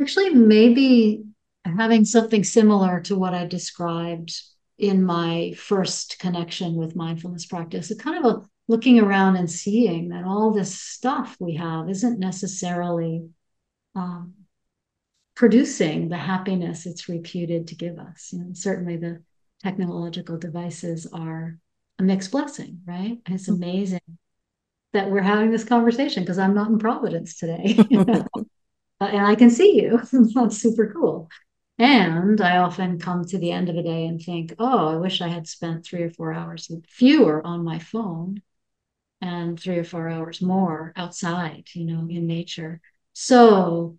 actually 0.00 0.30
maybe 0.30 1.24
having 1.64 2.04
something 2.04 2.44
similar 2.44 3.00
to 3.00 3.16
what 3.16 3.34
I 3.34 3.46
described 3.46 4.32
in 4.78 5.04
my 5.04 5.52
first 5.56 6.18
connection 6.18 6.74
with 6.74 6.96
mindfulness 6.96 7.44
practice. 7.44 7.90
It's 7.90 8.02
kind 8.02 8.24
of 8.24 8.32
a 8.32 8.42
looking 8.68 9.00
around 9.00 9.36
and 9.36 9.50
seeing 9.50 10.08
that 10.10 10.24
all 10.24 10.52
this 10.52 10.80
stuff 10.80 11.36
we 11.38 11.56
have 11.56 11.90
isn't 11.90 12.18
necessarily 12.18 13.28
um, 13.94 14.34
producing 15.40 16.10
the 16.10 16.18
happiness 16.18 16.84
it's 16.84 17.08
reputed 17.08 17.66
to 17.66 17.74
give 17.74 17.98
us. 17.98 18.28
You 18.30 18.40
know, 18.40 18.50
certainly 18.52 18.98
the 18.98 19.22
technological 19.62 20.36
devices 20.36 21.06
are 21.14 21.56
a 21.98 22.02
mixed 22.02 22.30
blessing, 22.30 22.82
right? 22.84 23.18
And 23.24 23.34
it's 23.34 23.48
mm-hmm. 23.48 23.62
amazing 23.62 24.18
that 24.92 25.10
we're 25.10 25.22
having 25.22 25.50
this 25.50 25.64
conversation 25.64 26.24
because 26.24 26.38
I'm 26.38 26.52
not 26.52 26.68
in 26.68 26.78
Providence 26.78 27.38
today. 27.38 27.78
You 27.88 28.04
know? 28.04 28.26
and 29.00 29.26
I 29.26 29.34
can 29.34 29.48
see 29.48 29.80
you. 29.80 30.02
That's 30.34 30.58
super 30.58 30.92
cool. 30.92 31.30
And 31.78 32.38
I 32.42 32.58
often 32.58 32.98
come 32.98 33.24
to 33.24 33.38
the 33.38 33.50
end 33.50 33.70
of 33.70 33.76
a 33.76 33.82
day 33.82 34.04
and 34.04 34.20
think, 34.20 34.52
oh, 34.58 34.88
I 34.88 34.96
wish 34.96 35.22
I 35.22 35.28
had 35.28 35.48
spent 35.48 35.86
three 35.86 36.02
or 36.02 36.10
four 36.10 36.34
hours 36.34 36.70
fewer 36.86 37.40
on 37.46 37.64
my 37.64 37.78
phone 37.78 38.42
and 39.22 39.58
three 39.58 39.78
or 39.78 39.84
four 39.84 40.06
hours 40.06 40.42
more 40.42 40.92
outside, 40.96 41.68
you 41.72 41.86
know, 41.86 42.06
in 42.10 42.26
nature. 42.26 42.82
So 43.14 43.96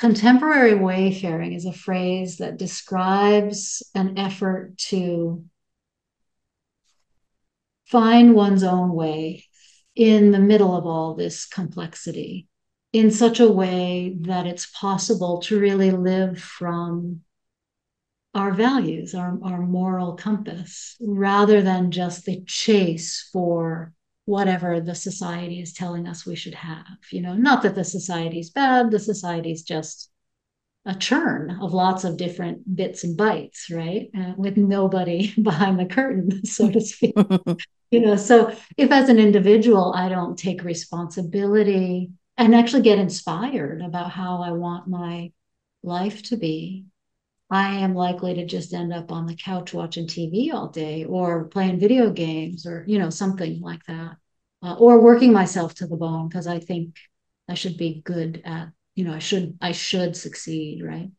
Contemporary 0.00 0.74
wayfaring 0.74 1.52
is 1.52 1.66
a 1.66 1.74
phrase 1.74 2.38
that 2.38 2.56
describes 2.56 3.82
an 3.94 4.16
effort 4.16 4.78
to 4.78 5.44
find 7.84 8.34
one's 8.34 8.62
own 8.62 8.94
way 8.94 9.44
in 9.94 10.30
the 10.30 10.38
middle 10.38 10.74
of 10.74 10.86
all 10.86 11.14
this 11.14 11.44
complexity 11.44 12.48
in 12.94 13.10
such 13.10 13.40
a 13.40 13.52
way 13.52 14.16
that 14.20 14.46
it's 14.46 14.70
possible 14.70 15.40
to 15.40 15.60
really 15.60 15.90
live 15.90 16.40
from 16.40 17.20
our 18.34 18.54
values, 18.54 19.14
our, 19.14 19.38
our 19.44 19.60
moral 19.60 20.14
compass, 20.14 20.96
rather 20.98 21.60
than 21.60 21.90
just 21.90 22.24
the 22.24 22.42
chase 22.46 23.28
for 23.34 23.92
whatever 24.30 24.80
the 24.80 24.94
society 24.94 25.60
is 25.60 25.72
telling 25.72 26.06
us 26.06 26.24
we 26.24 26.36
should 26.36 26.54
have. 26.54 26.98
You 27.10 27.20
know, 27.20 27.34
not 27.34 27.62
that 27.62 27.74
the 27.74 27.82
society 27.82 28.38
is 28.38 28.50
bad, 28.50 28.92
the 28.92 29.00
society 29.00 29.50
is 29.50 29.62
just 29.62 30.08
a 30.86 30.94
churn 30.94 31.58
of 31.60 31.74
lots 31.74 32.04
of 32.04 32.16
different 32.16 32.76
bits 32.76 33.02
and 33.02 33.18
bytes, 33.18 33.74
right? 33.74 34.08
Uh, 34.16 34.34
with 34.36 34.56
nobody 34.56 35.34
behind 35.42 35.80
the 35.80 35.84
curtain, 35.84 36.44
so 36.46 36.70
to 36.70 36.80
speak. 36.80 37.14
you 37.90 38.00
know, 38.00 38.14
so 38.14 38.54
if 38.76 38.92
as 38.92 39.08
an 39.08 39.18
individual 39.18 39.92
I 39.94 40.08
don't 40.08 40.38
take 40.38 40.62
responsibility 40.62 42.10
and 42.38 42.54
actually 42.54 42.82
get 42.82 43.00
inspired 43.00 43.82
about 43.82 44.12
how 44.12 44.42
I 44.42 44.52
want 44.52 44.86
my 44.86 45.32
life 45.82 46.22
to 46.24 46.36
be, 46.36 46.84
I 47.50 47.78
am 47.78 47.94
likely 47.94 48.34
to 48.34 48.46
just 48.46 48.72
end 48.72 48.92
up 48.92 49.10
on 49.10 49.26
the 49.26 49.34
couch 49.34 49.74
watching 49.74 50.06
TV 50.06 50.52
all 50.52 50.68
day 50.68 51.04
or 51.04 51.46
playing 51.46 51.80
video 51.80 52.10
games 52.10 52.64
or, 52.64 52.84
you 52.86 52.98
know, 52.98 53.10
something 53.10 53.60
like 53.60 53.84
that. 53.86 54.16
Uh, 54.62 54.74
or 54.74 55.00
working 55.00 55.32
myself 55.32 55.74
to 55.74 55.86
the 55.86 55.96
bone 55.96 56.28
because 56.28 56.46
I 56.46 56.60
think 56.60 56.96
I 57.48 57.54
should 57.54 57.76
be 57.78 58.02
good 58.04 58.42
at, 58.44 58.68
you 58.94 59.04
know, 59.04 59.14
I 59.14 59.18
should, 59.18 59.56
I 59.60 59.72
should 59.72 60.14
succeed, 60.14 60.82
right? 60.84 61.10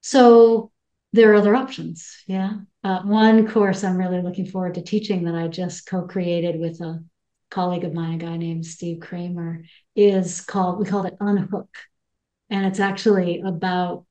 So 0.00 0.72
there 1.12 1.32
are 1.32 1.36
other 1.36 1.54
options. 1.54 2.16
Yeah. 2.26 2.58
Uh, 2.82 3.02
one 3.02 3.48
course 3.48 3.84
I'm 3.84 3.96
really 3.96 4.20
looking 4.20 4.46
forward 4.46 4.74
to 4.74 4.82
teaching 4.82 5.24
that 5.24 5.34
I 5.34 5.48
just 5.48 5.86
co 5.86 6.02
created 6.02 6.60
with 6.60 6.80
a 6.80 7.02
colleague 7.50 7.84
of 7.84 7.94
mine, 7.94 8.14
a 8.14 8.18
guy 8.18 8.36
named 8.36 8.66
Steve 8.66 9.00
Kramer, 9.00 9.64
is 9.96 10.40
called, 10.40 10.78
we 10.78 10.84
called 10.84 11.06
it 11.06 11.16
Unhook. 11.20 11.68
And 12.50 12.66
it's 12.66 12.80
actually 12.80 13.40
about 13.40 14.04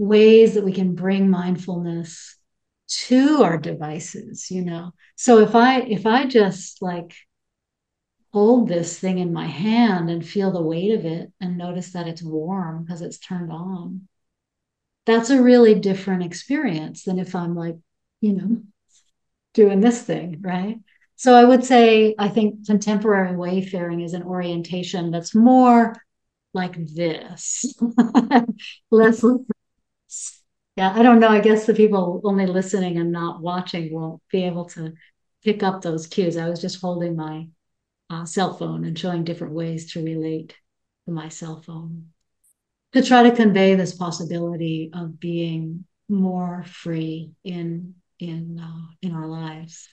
ways 0.00 0.54
that 0.54 0.64
we 0.64 0.72
can 0.72 0.94
bring 0.94 1.28
mindfulness 1.28 2.36
to 2.88 3.42
our 3.42 3.58
devices 3.58 4.50
you 4.50 4.62
know? 4.64 4.92
So 5.16 5.38
if 5.38 5.54
i 5.54 5.80
if 5.80 6.06
i 6.06 6.26
just 6.26 6.80
like 6.82 7.14
hold 8.32 8.68
this 8.68 8.98
thing 8.98 9.18
in 9.18 9.32
my 9.32 9.46
hand 9.46 10.08
and 10.08 10.26
feel 10.26 10.50
the 10.52 10.62
weight 10.62 10.92
of 10.92 11.04
it 11.04 11.32
and 11.40 11.58
notice 11.58 11.92
that 11.92 12.06
it's 12.08 12.22
warm 12.22 12.84
because 12.84 13.02
it's 13.02 13.18
turned 13.18 13.52
on 13.52 14.08
that's 15.06 15.30
a 15.30 15.42
really 15.42 15.74
different 15.74 16.22
experience 16.22 17.04
than 17.04 17.18
if 17.18 17.34
i'm 17.34 17.54
like 17.54 17.76
you 18.20 18.32
know 18.32 18.62
doing 19.54 19.80
this 19.80 20.02
thing 20.02 20.38
right? 20.40 20.78
So 21.16 21.34
i 21.34 21.44
would 21.44 21.64
say 21.64 22.14
i 22.18 22.28
think 22.28 22.66
contemporary 22.66 23.36
wayfaring 23.36 24.00
is 24.00 24.14
an 24.14 24.22
orientation 24.22 25.10
that's 25.10 25.34
more 25.34 25.94
like 26.54 26.76
this 26.94 27.74
less 28.90 29.24
yeah, 30.80 30.94
I 30.96 31.02
don't 31.02 31.20
know. 31.20 31.28
I 31.28 31.40
guess 31.40 31.66
the 31.66 31.74
people 31.74 32.22
only 32.24 32.46
listening 32.46 32.96
and 32.96 33.12
not 33.12 33.42
watching 33.42 33.92
won't 33.92 34.22
be 34.32 34.44
able 34.44 34.64
to 34.70 34.94
pick 35.44 35.62
up 35.62 35.82
those 35.82 36.06
cues. 36.06 36.38
I 36.38 36.48
was 36.48 36.58
just 36.58 36.80
holding 36.80 37.16
my 37.16 37.48
uh, 38.08 38.24
cell 38.24 38.54
phone 38.56 38.86
and 38.86 38.98
showing 38.98 39.24
different 39.24 39.52
ways 39.52 39.92
to 39.92 40.02
relate 40.02 40.56
to 41.04 41.12
my 41.12 41.28
cell 41.28 41.60
phone 41.60 42.06
to 42.94 43.02
try 43.02 43.24
to 43.24 43.36
convey 43.36 43.74
this 43.74 43.94
possibility 43.94 44.90
of 44.94 45.20
being 45.20 45.84
more 46.08 46.64
free 46.64 47.32
in 47.44 47.96
in 48.18 48.58
uh, 48.58 48.86
in 49.02 49.14
our 49.14 49.26
lives, 49.26 49.86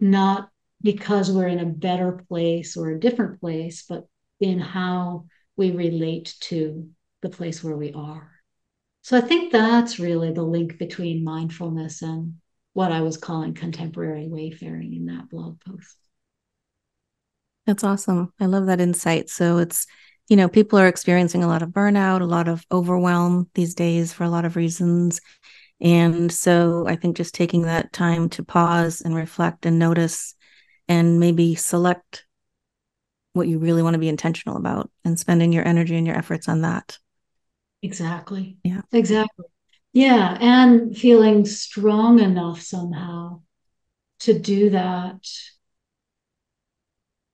not 0.00 0.48
because 0.82 1.30
we're 1.30 1.46
in 1.46 1.60
a 1.60 1.64
better 1.64 2.24
place 2.28 2.76
or 2.76 2.90
a 2.90 2.98
different 2.98 3.40
place, 3.40 3.84
but 3.88 4.08
in 4.40 4.58
how 4.58 5.26
we 5.56 5.70
relate 5.70 6.34
to 6.40 6.90
the 7.22 7.30
place 7.30 7.62
where 7.62 7.76
we 7.76 7.92
are. 7.92 8.33
So 9.04 9.18
I 9.18 9.20
think 9.20 9.52
that's 9.52 9.98
really 9.98 10.32
the 10.32 10.42
link 10.42 10.78
between 10.78 11.24
mindfulness 11.24 12.00
and 12.00 12.36
what 12.72 12.90
I 12.90 13.02
was 13.02 13.18
calling 13.18 13.52
contemporary 13.52 14.28
wayfaring 14.28 14.94
in 14.94 15.04
that 15.06 15.28
blog 15.28 15.60
post. 15.60 15.98
That's 17.66 17.84
awesome. 17.84 18.32
I 18.40 18.46
love 18.46 18.64
that 18.64 18.80
insight. 18.80 19.28
So 19.28 19.58
it's, 19.58 19.86
you 20.30 20.38
know, 20.38 20.48
people 20.48 20.78
are 20.78 20.88
experiencing 20.88 21.44
a 21.44 21.46
lot 21.46 21.60
of 21.60 21.68
burnout, 21.68 22.22
a 22.22 22.24
lot 22.24 22.48
of 22.48 22.64
overwhelm 22.72 23.50
these 23.52 23.74
days 23.74 24.14
for 24.14 24.24
a 24.24 24.30
lot 24.30 24.46
of 24.46 24.56
reasons. 24.56 25.20
And 25.82 26.32
so 26.32 26.86
I 26.88 26.96
think 26.96 27.18
just 27.18 27.34
taking 27.34 27.62
that 27.62 27.92
time 27.92 28.30
to 28.30 28.42
pause 28.42 29.02
and 29.02 29.14
reflect 29.14 29.66
and 29.66 29.78
notice 29.78 30.34
and 30.88 31.20
maybe 31.20 31.56
select 31.56 32.24
what 33.34 33.48
you 33.48 33.58
really 33.58 33.82
want 33.82 33.92
to 33.94 34.00
be 34.00 34.08
intentional 34.08 34.56
about 34.56 34.90
and 35.04 35.20
spending 35.20 35.52
your 35.52 35.68
energy 35.68 35.94
and 35.94 36.06
your 36.06 36.16
efforts 36.16 36.48
on 36.48 36.62
that. 36.62 36.96
Exactly. 37.84 38.56
Yeah. 38.64 38.80
Exactly. 38.92 39.44
Yeah. 39.92 40.38
And 40.40 40.96
feeling 40.96 41.44
strong 41.44 42.18
enough 42.18 42.62
somehow 42.62 43.42
to 44.20 44.38
do 44.38 44.70
that, 44.70 45.20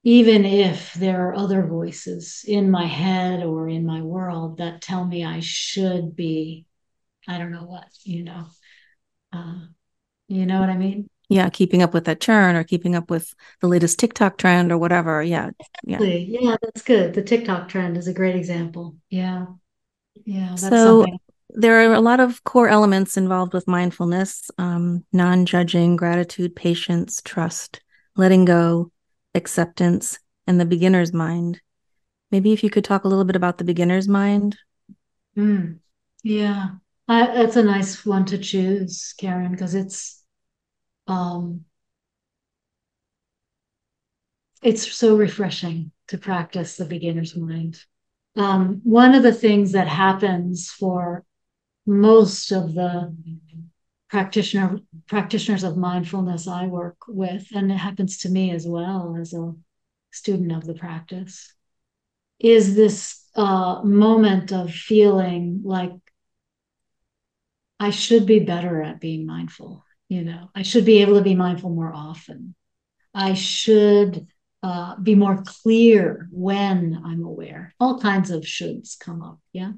even 0.02 0.44
if 0.44 0.94
there 0.94 1.28
are 1.28 1.34
other 1.36 1.64
voices 1.66 2.44
in 2.48 2.70
my 2.70 2.86
head 2.86 3.44
or 3.44 3.68
in 3.68 3.86
my 3.86 4.02
world 4.02 4.56
that 4.58 4.82
tell 4.82 5.04
me 5.04 5.24
I 5.24 5.40
should 5.40 6.16
be, 6.16 6.66
I 7.28 7.38
don't 7.38 7.52
know 7.52 7.64
what, 7.64 7.86
you 8.02 8.24
know. 8.24 8.46
Uh, 9.32 9.60
you 10.28 10.46
know 10.46 10.60
what 10.60 10.70
I 10.70 10.76
mean? 10.76 11.08
Yeah, 11.28 11.48
keeping 11.50 11.82
up 11.82 11.94
with 11.94 12.06
that 12.06 12.20
churn 12.20 12.56
or 12.56 12.64
keeping 12.64 12.96
up 12.96 13.08
with 13.08 13.34
the 13.60 13.68
latest 13.68 13.98
TikTok 14.00 14.36
trend 14.38 14.72
or 14.72 14.78
whatever. 14.78 15.22
Yeah. 15.22 15.50
Yeah. 15.86 16.02
Yeah, 16.02 16.56
that's 16.60 16.82
good. 16.82 17.14
The 17.14 17.22
TikTok 17.22 17.68
trend 17.68 17.96
is 17.96 18.08
a 18.08 18.14
great 18.14 18.34
example. 18.34 18.96
Yeah. 19.10 19.46
Yeah. 20.24 20.54
so 20.54 21.06
there 21.50 21.80
are 21.80 21.94
a 21.94 22.00
lot 22.00 22.20
of 22.20 22.42
core 22.44 22.68
elements 22.68 23.16
involved 23.16 23.52
with 23.52 23.66
mindfulness 23.66 24.50
um, 24.58 25.04
non 25.12 25.46
judging, 25.46 25.96
gratitude, 25.96 26.54
patience, 26.54 27.20
trust, 27.24 27.80
letting 28.16 28.44
go, 28.44 28.92
acceptance, 29.34 30.18
and 30.46 30.60
the 30.60 30.64
beginner's 30.64 31.12
mind. 31.12 31.60
Maybe 32.30 32.52
if 32.52 32.62
you 32.62 32.70
could 32.70 32.84
talk 32.84 33.04
a 33.04 33.08
little 33.08 33.24
bit 33.24 33.36
about 33.36 33.58
the 33.58 33.64
beginner's 33.64 34.08
mind. 34.08 34.56
Mm, 35.36 35.78
yeah, 36.22 36.68
I, 37.08 37.26
that's 37.26 37.56
a 37.56 37.62
nice 37.62 38.06
one 38.06 38.24
to 38.26 38.38
choose, 38.38 39.14
Karen, 39.18 39.50
because 39.50 39.74
it's 39.74 40.22
um, 41.06 41.64
it's 44.62 44.92
so 44.92 45.16
refreshing 45.16 45.90
to 46.08 46.18
practice 46.18 46.76
the 46.76 46.84
beginner's 46.84 47.34
mind. 47.36 47.82
Um, 48.36 48.80
one 48.84 49.14
of 49.14 49.22
the 49.22 49.32
things 49.32 49.72
that 49.72 49.88
happens 49.88 50.70
for 50.70 51.24
most 51.86 52.52
of 52.52 52.74
the 52.74 53.14
practitioner 54.08 54.80
practitioners 55.06 55.62
of 55.62 55.76
mindfulness 55.76 56.46
I 56.46 56.66
work 56.66 56.96
with, 57.08 57.48
and 57.54 57.70
it 57.70 57.76
happens 57.76 58.18
to 58.18 58.28
me 58.28 58.50
as 58.50 58.66
well 58.66 59.16
as 59.20 59.32
a 59.32 59.52
student 60.12 60.52
of 60.52 60.64
the 60.64 60.74
practice, 60.74 61.54
is 62.38 62.74
this 62.74 63.24
uh, 63.34 63.82
moment 63.82 64.52
of 64.52 64.72
feeling 64.72 65.62
like 65.64 65.92
I 67.78 67.90
should 67.90 68.26
be 68.26 68.40
better 68.40 68.82
at 68.82 69.00
being 69.00 69.26
mindful. 69.26 69.84
You 70.08 70.24
know, 70.24 70.50
I 70.54 70.62
should 70.62 70.84
be 70.84 71.02
able 71.02 71.14
to 71.14 71.22
be 71.22 71.34
mindful 71.34 71.70
more 71.70 71.92
often. 71.92 72.54
I 73.14 73.34
should 73.34 74.26
uh, 74.62 74.96
be 74.96 75.14
more 75.14 75.42
clear 75.46 76.28
when 76.30 77.00
I'm 77.04 77.24
aware. 77.24 77.74
All 77.80 77.98
kinds 77.98 78.30
of 78.30 78.42
shoulds 78.42 78.98
come 78.98 79.22
up. 79.22 79.38
Yeah. 79.52 79.72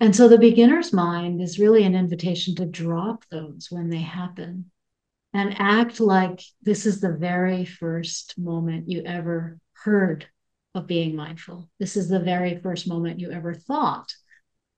And 0.00 0.14
so 0.14 0.28
the 0.28 0.38
beginner's 0.38 0.92
mind 0.92 1.42
is 1.42 1.58
really 1.58 1.82
an 1.82 1.96
invitation 1.96 2.54
to 2.56 2.66
drop 2.66 3.24
those 3.30 3.68
when 3.70 3.90
they 3.90 3.98
happen 3.98 4.70
and 5.34 5.56
act 5.58 6.00
like 6.00 6.40
this 6.62 6.86
is 6.86 7.00
the 7.00 7.12
very 7.12 7.64
first 7.64 8.38
moment 8.38 8.88
you 8.88 9.02
ever 9.04 9.58
heard 9.72 10.26
of 10.74 10.86
being 10.86 11.16
mindful. 11.16 11.68
This 11.78 11.96
is 11.96 12.08
the 12.08 12.20
very 12.20 12.58
first 12.58 12.88
moment 12.88 13.20
you 13.20 13.30
ever 13.30 13.54
thought 13.54 14.12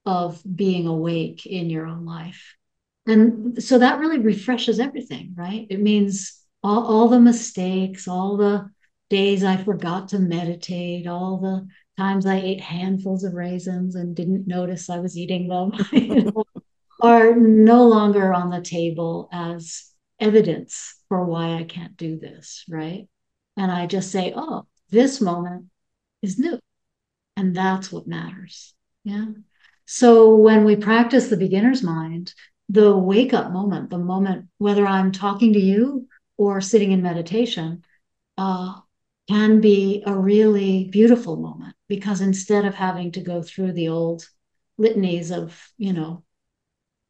of 0.07 0.43
being 0.57 0.87
awake 0.87 1.47
in 1.47 1.71
your 1.71 1.87
own 1.87 2.05
life. 2.05 2.55
And 3.07 3.63
so 3.63 3.79
that 3.79 3.99
really 3.99 4.19
refreshes 4.19 4.81
everything, 4.81 5.35
right? 5.37 5.67
It 5.69 5.81
means 5.81 6.41
all, 6.63 6.87
all 6.87 7.09
the 7.09 7.21
mistakes, 7.21 8.09
all 8.09 8.37
the 8.37 8.71
days 9.11 9.45
I 9.45 9.63
forgot 9.63 10.09
to 10.09 10.19
meditate, 10.19 11.07
all 11.07 11.39
the 11.39 11.69
times 12.01 12.25
I 12.25 12.37
ate 12.37 12.61
handfuls 12.61 13.25
of 13.25 13.35
raisins 13.35 13.95
and 13.95 14.17
didn't 14.17 14.47
notice 14.47 14.89
I 14.89 15.01
was 15.01 15.19
eating 15.19 15.49
them, 15.49 15.73
you 15.93 16.25
know, 16.25 16.45
are 17.03 17.35
no 17.35 17.87
longer 17.87 18.33
on 18.33 18.51
the 18.51 18.63
table 18.63 19.29
as 19.33 19.91
evidence 20.19 20.97
for 21.09 21.25
why 21.25 21.55
I 21.55 21.65
can't 21.65 21.97
do 21.97 22.19
this, 22.19 22.65
right? 22.69 23.09
And 23.57 23.71
I 23.71 23.87
just 23.87 24.11
say, 24.11 24.33
oh, 24.35 24.67
this 24.91 25.21
moment 25.21 25.67
is 26.23 26.39
new. 26.39 26.59
And 27.37 27.55
that's 27.55 27.91
what 27.91 28.07
matters. 28.07 28.75
Yeah. 29.05 29.27
So 29.87 30.37
when 30.37 30.65
we 30.65 30.77
practice 30.77 31.29
the 31.29 31.37
beginner's 31.37 31.83
mind, 31.83 32.33
the 32.69 32.97
wake 32.97 33.35
up 33.35 33.51
moment, 33.51 33.91
the 33.91 33.99
moment, 33.99 34.47
whether 34.59 34.87
I'm 34.87 35.11
talking 35.11 35.55
to 35.55 35.59
you 35.59 36.07
or 36.37 36.61
sitting 36.61 36.93
in 36.93 37.03
meditation, 37.03 37.83
uh, 38.39 38.75
can 39.31 39.61
be 39.61 40.03
a 40.07 40.13
really 40.13 40.89
beautiful 40.91 41.37
moment 41.37 41.77
because 41.87 42.21
instead 42.21 42.65
of 42.65 42.75
having 42.75 43.13
to 43.13 43.21
go 43.21 43.45
through 43.45 43.73
the 43.73 43.89
old 43.89 44.29
litanies 44.77 45.31
of, 45.31 45.57
you 45.79 45.93
know, 45.93 46.25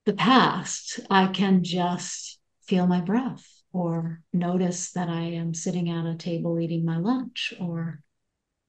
the 0.05 0.13
past, 0.13 1.01
I 1.09 1.29
can 1.29 1.65
just 1.65 2.39
feel 2.67 2.87
my 2.87 3.01
breath 3.01 3.47
or 3.73 4.21
notice 4.35 4.93
that 4.93 5.09
I 5.09 5.23
am 5.23 5.55
sitting 5.55 5.89
at 5.89 6.05
a 6.05 6.15
table 6.15 6.61
eating 6.61 6.85
my 6.85 6.99
lunch 6.99 7.55
or 7.59 8.03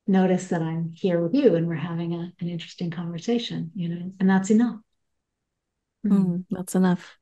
notice 0.08 0.48
that 0.48 0.62
I'm 0.62 0.94
here 0.94 1.22
with 1.22 1.36
you 1.36 1.56
and 1.56 1.68
we're 1.68 1.76
having 1.76 2.14
a, 2.14 2.32
an 2.40 2.48
interesting 2.48 2.90
conversation, 2.90 3.72
you 3.76 3.90
know, 3.90 4.14
and 4.22 4.30
that's 4.30 4.50
enough. 4.50 4.80
Mm, 6.06 6.46
that's 6.50 6.74
enough. 6.74 7.18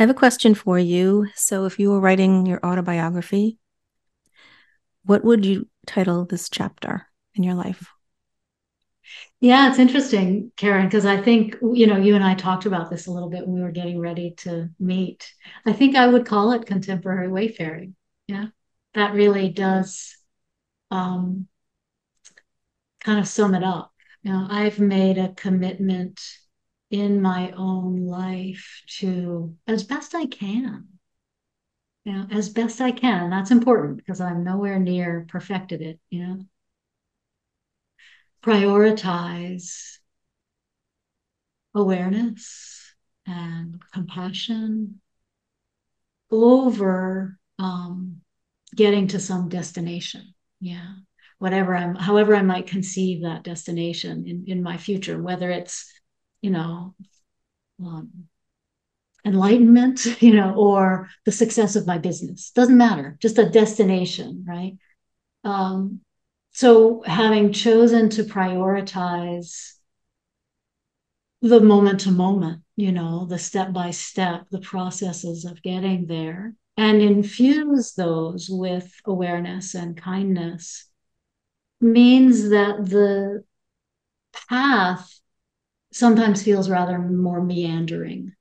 I 0.00 0.02
have 0.02 0.10
a 0.10 0.14
question 0.14 0.56
for 0.56 0.76
you. 0.76 1.28
So, 1.36 1.66
if 1.66 1.78
you 1.78 1.90
were 1.90 2.00
writing 2.00 2.46
your 2.46 2.58
autobiography, 2.66 3.60
what 5.04 5.24
would 5.24 5.44
you 5.44 5.68
title 5.86 6.24
this 6.24 6.48
chapter 6.48 7.06
in 7.34 7.42
your 7.42 7.54
life? 7.54 7.88
Yeah, 9.40 9.70
it's 9.70 9.78
interesting, 9.78 10.52
Karen, 10.56 10.86
because 10.86 11.06
I 11.06 11.20
think, 11.20 11.56
you 11.62 11.86
know, 11.86 11.96
you 11.96 12.14
and 12.14 12.22
I 12.22 12.34
talked 12.34 12.66
about 12.66 12.90
this 12.90 13.06
a 13.06 13.10
little 13.10 13.30
bit 13.30 13.46
when 13.46 13.54
we 13.54 13.62
were 13.62 13.72
getting 13.72 13.98
ready 13.98 14.34
to 14.38 14.68
meet. 14.78 15.32
I 15.66 15.72
think 15.72 15.96
I 15.96 16.06
would 16.06 16.26
call 16.26 16.52
it 16.52 16.66
contemporary 16.66 17.28
wayfaring. 17.28 17.96
Yeah, 18.28 18.48
that 18.94 19.14
really 19.14 19.48
does 19.48 20.16
um, 20.90 21.48
kind 23.00 23.18
of 23.18 23.26
sum 23.26 23.54
it 23.54 23.64
up. 23.64 23.92
You 24.22 24.32
know, 24.32 24.46
I've 24.50 24.78
made 24.78 25.16
a 25.16 25.32
commitment 25.32 26.20
in 26.90 27.22
my 27.22 27.52
own 27.52 28.06
life 28.06 28.82
to, 28.98 29.56
as 29.66 29.84
best 29.84 30.14
I 30.14 30.26
can, 30.26 30.88
you 32.04 32.12
know, 32.12 32.26
as 32.30 32.48
best 32.48 32.80
I 32.80 32.92
can. 32.92 33.30
That's 33.30 33.50
important 33.50 33.98
because 33.98 34.20
I'm 34.20 34.44
nowhere 34.44 34.78
near 34.78 35.26
perfected 35.28 35.82
it, 35.82 36.00
you 36.10 36.26
know. 36.26 36.40
Prioritize 38.42 39.98
awareness 41.74 42.94
and 43.26 43.80
compassion 43.92 45.00
over 46.30 47.38
um, 47.58 48.22
getting 48.74 49.08
to 49.08 49.20
some 49.20 49.48
destination. 49.48 50.34
Yeah. 50.60 50.94
Whatever 51.38 51.76
I'm, 51.76 51.94
however 51.94 52.34
I 52.34 52.42
might 52.42 52.66
conceive 52.66 53.22
that 53.22 53.44
destination 53.44 54.26
in, 54.26 54.44
in 54.46 54.62
my 54.62 54.76
future, 54.76 55.20
whether 55.20 55.50
it's, 55.50 55.90
you 56.42 56.50
know, 56.50 56.94
um, 57.84 58.10
enlightenment, 59.24 60.06
you 60.22 60.34
know, 60.34 60.54
or 60.54 61.08
the 61.24 61.32
success 61.32 61.76
of 61.76 61.86
my 61.86 61.98
business. 61.98 62.50
Doesn't 62.50 62.76
matter, 62.76 63.16
just 63.20 63.38
a 63.38 63.48
destination, 63.48 64.44
right? 64.46 64.76
Um, 65.44 66.00
so 66.52 67.02
having 67.06 67.52
chosen 67.52 68.10
to 68.10 68.24
prioritize 68.24 69.72
the 71.42 71.60
moment 71.60 72.00
to 72.00 72.10
moment, 72.10 72.62
you 72.76 72.92
know, 72.92 73.24
the 73.26 73.38
step 73.38 73.72
by 73.72 73.90
step, 73.90 74.46
the 74.50 74.60
processes 74.60 75.44
of 75.44 75.62
getting 75.62 76.06
there, 76.06 76.54
and 76.76 77.00
infuse 77.00 77.92
those 77.92 78.48
with 78.50 78.92
awareness 79.06 79.74
and 79.74 79.96
kindness 79.96 80.86
means 81.80 82.50
that 82.50 82.84
the 82.88 83.44
path 84.48 85.20
sometimes 85.92 86.42
feels 86.42 86.68
rather 86.70 86.98
more 86.98 87.42
meandering 87.42 88.32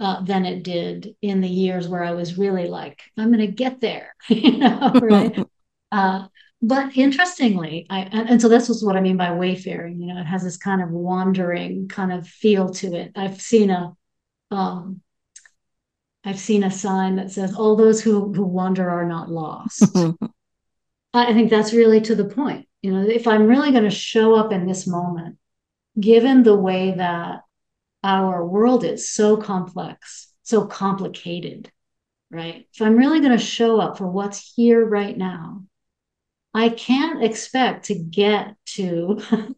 uh, 0.00 0.22
than 0.22 0.44
it 0.44 0.62
did 0.62 1.14
in 1.22 1.40
the 1.40 1.48
years 1.48 1.88
where 1.88 2.02
I 2.02 2.12
was 2.12 2.38
really 2.38 2.66
like, 2.66 3.00
I'm 3.16 3.32
going 3.32 3.46
to 3.46 3.52
get 3.52 3.80
there, 3.80 4.14
you 4.28 4.58
know, 4.58 4.92
right? 4.94 5.38
uh, 5.92 6.26
but 6.60 6.96
interestingly, 6.96 7.86
I 7.90 8.00
and, 8.00 8.30
and, 8.30 8.42
so 8.42 8.48
this 8.48 8.68
was 8.68 8.82
what 8.82 8.96
I 8.96 9.00
mean 9.00 9.18
by 9.18 9.32
wayfaring. 9.32 10.00
You 10.00 10.14
know, 10.14 10.20
it 10.20 10.24
has 10.24 10.42
this 10.42 10.56
kind 10.56 10.82
of 10.82 10.90
wandering 10.90 11.88
kind 11.88 12.10
of 12.10 12.26
feel 12.26 12.70
to 12.70 12.94
it. 12.94 13.12
I've 13.14 13.38
seen 13.40 13.70
a, 13.70 13.92
um, 14.50 15.02
I've 16.24 16.38
seen 16.38 16.64
a 16.64 16.70
sign 16.70 17.16
that 17.16 17.30
says, 17.30 17.54
"All 17.54 17.76
those 17.76 18.00
who 18.00 18.32
who 18.32 18.44
wander 18.44 18.88
are 18.88 19.06
not 19.06 19.30
lost." 19.30 19.94
I 21.14 21.32
think 21.34 21.50
that's 21.50 21.74
really 21.74 22.00
to 22.02 22.14
the 22.14 22.24
point. 22.24 22.66
You 22.80 22.92
know, 22.92 23.06
if 23.06 23.26
I'm 23.26 23.46
really 23.46 23.70
going 23.70 23.84
to 23.84 23.90
show 23.90 24.34
up 24.34 24.50
in 24.50 24.66
this 24.66 24.86
moment, 24.86 25.36
given 26.00 26.42
the 26.42 26.56
way 26.56 26.94
that 26.96 27.43
our 28.04 28.46
world 28.46 28.84
is 28.84 29.10
so 29.10 29.38
complex, 29.38 30.30
so 30.42 30.66
complicated, 30.66 31.72
right? 32.30 32.68
If 32.72 32.82
I'm 32.82 32.96
really 32.96 33.20
going 33.20 33.32
to 33.32 33.44
show 33.44 33.80
up 33.80 33.96
for 33.96 34.06
what's 34.06 34.52
here 34.54 34.84
right 34.84 35.16
now, 35.16 35.64
I 36.52 36.68
can't 36.68 37.24
expect 37.24 37.86
to 37.86 37.94
get 37.94 38.56
to 38.76 39.20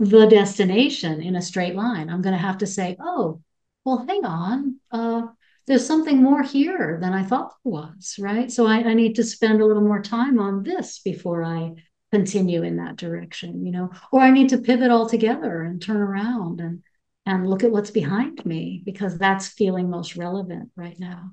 the 0.00 0.26
destination 0.26 1.22
in 1.22 1.36
a 1.36 1.42
straight 1.42 1.76
line. 1.76 2.10
I'm 2.10 2.22
going 2.22 2.34
to 2.34 2.42
have 2.42 2.58
to 2.58 2.66
say, 2.66 2.96
oh, 3.00 3.40
well, 3.84 4.04
hang 4.06 4.24
on. 4.24 4.80
Uh, 4.90 5.22
there's 5.68 5.86
something 5.86 6.20
more 6.20 6.42
here 6.42 6.98
than 7.00 7.12
I 7.12 7.22
thought 7.22 7.54
there 7.64 7.72
was, 7.72 8.16
right? 8.18 8.50
So 8.50 8.66
I, 8.66 8.78
I 8.78 8.94
need 8.94 9.14
to 9.14 9.24
spend 9.24 9.60
a 9.60 9.64
little 9.64 9.82
more 9.82 10.02
time 10.02 10.40
on 10.40 10.64
this 10.64 10.98
before 10.98 11.44
I 11.44 11.74
continue 12.12 12.64
in 12.64 12.76
that 12.76 12.96
direction, 12.96 13.64
you 13.64 13.70
know, 13.70 13.90
or 14.10 14.20
I 14.20 14.30
need 14.30 14.48
to 14.48 14.58
pivot 14.58 14.90
altogether 14.90 15.62
and 15.62 15.80
turn 15.80 15.98
around 15.98 16.60
and 16.60 16.82
and 17.26 17.50
look 17.50 17.64
at 17.64 17.72
what's 17.72 17.90
behind 17.90 18.46
me 18.46 18.82
because 18.84 19.18
that's 19.18 19.48
feeling 19.48 19.90
most 19.90 20.16
relevant 20.16 20.70
right 20.76 20.98
now. 20.98 21.32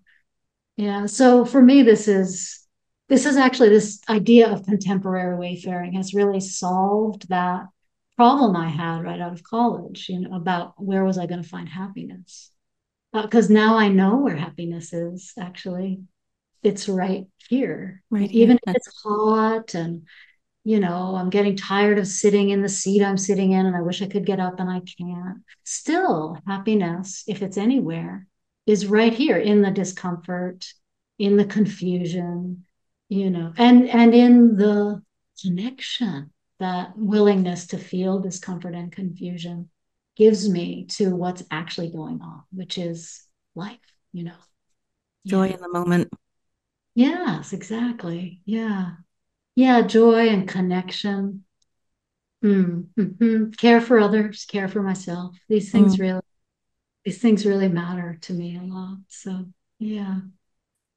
Yeah. 0.76 1.06
So 1.06 1.46
for 1.46 1.62
me, 1.62 1.84
this 1.84 2.08
is 2.08 2.60
this 3.10 3.26
is 3.26 3.38
actually 3.38 3.70
this 3.70 4.02
idea 4.10 4.52
of 4.52 4.66
contemporary 4.66 5.38
wayfaring 5.38 5.94
has 5.94 6.16
really 6.16 6.40
solved 6.40 7.30
that 7.30 7.66
problem 8.16 8.56
I 8.56 8.70
had 8.70 9.04
right 9.04 9.22
out 9.22 9.34
of 9.34 9.44
college, 9.44 10.08
you 10.10 10.22
know, 10.22 10.36
about 10.36 10.74
where 10.78 11.04
was 11.04 11.18
I 11.18 11.28
going 11.28 11.44
to 11.44 11.48
find 11.48 11.70
happiness. 11.70 12.52
Because 13.12 13.52
uh, 13.52 13.54
now 13.54 13.78
I 13.78 13.90
know 13.90 14.18
where 14.18 14.36
happiness 14.36 14.94
is 14.94 15.34
actually. 15.40 16.02
It's 16.64 16.88
right 16.88 17.26
here. 17.50 18.02
Right. 18.10 18.32
Even 18.32 18.58
if 18.66 18.76
it's 18.76 19.02
hot 19.04 19.76
and, 19.76 20.08
you 20.64 20.80
know, 20.80 21.16
I'm 21.16 21.30
getting 21.30 21.58
tired 21.58 22.00
of 22.00 22.08
sitting 22.08 22.50
in 22.50 22.62
the 22.62 22.70
seat 22.70 23.04
I'm 23.04 23.18
sitting 23.18 23.52
in 23.52 23.66
and 23.66 23.76
I 23.76 23.82
wish 23.82 24.02
I 24.02 24.08
could 24.08 24.26
get 24.26 24.40
up 24.40 24.60
and 24.60 24.70
I 24.70 24.82
can't. 24.82 25.44
Still, 25.64 26.38
happiness, 26.48 27.24
if 27.28 27.42
it's 27.42 27.58
anywhere, 27.58 28.28
is 28.66 28.88
right 28.88 29.14
here 29.14 29.38
in 29.38 29.62
the 29.62 29.72
discomfort, 29.72 30.66
in 31.20 31.36
the 31.36 31.46
confusion, 31.46 32.66
you 33.10 33.30
know, 33.30 33.54
and 33.58 33.90
and 33.90 34.14
in 34.14 34.56
the 34.56 35.02
connection, 35.42 36.32
that 36.60 36.98
willingness 36.98 37.68
to 37.68 37.78
feel 37.78 38.20
discomfort 38.20 38.74
and 38.74 38.92
confusion 38.92 39.70
gives 40.16 40.48
me 40.48 40.86
to 40.86 41.16
what's 41.16 41.44
actually 41.52 41.90
going 41.90 42.22
on, 42.22 42.44
which 42.54 42.78
is 42.78 43.24
life, 43.56 43.80
you 44.14 44.24
know. 44.24 44.36
Joy 45.26 45.48
yeah. 45.48 45.56
in 45.56 45.62
the 45.62 45.70
moment. 45.70 46.14
Yes, 46.96 47.54
exactly. 47.54 48.42
Yeah. 48.46 48.92
Yeah, 49.56 49.82
joy 49.82 50.30
and 50.30 50.48
connection. 50.48 51.46
Mm-hmm. 52.44 53.52
Care 53.52 53.80
for 53.82 54.00
others, 54.00 54.46
care 54.46 54.68
for 54.68 54.82
myself. 54.82 55.38
These 55.48 55.72
things 55.72 55.96
mm. 55.96 56.02
really 56.02 56.22
these 57.06 57.20
things 57.20 57.46
really 57.46 57.68
matter 57.68 58.18
to 58.22 58.34
me 58.34 58.58
a 58.58 58.62
lot. 58.62 58.98
So 59.10 59.46
yeah. 59.80 60.20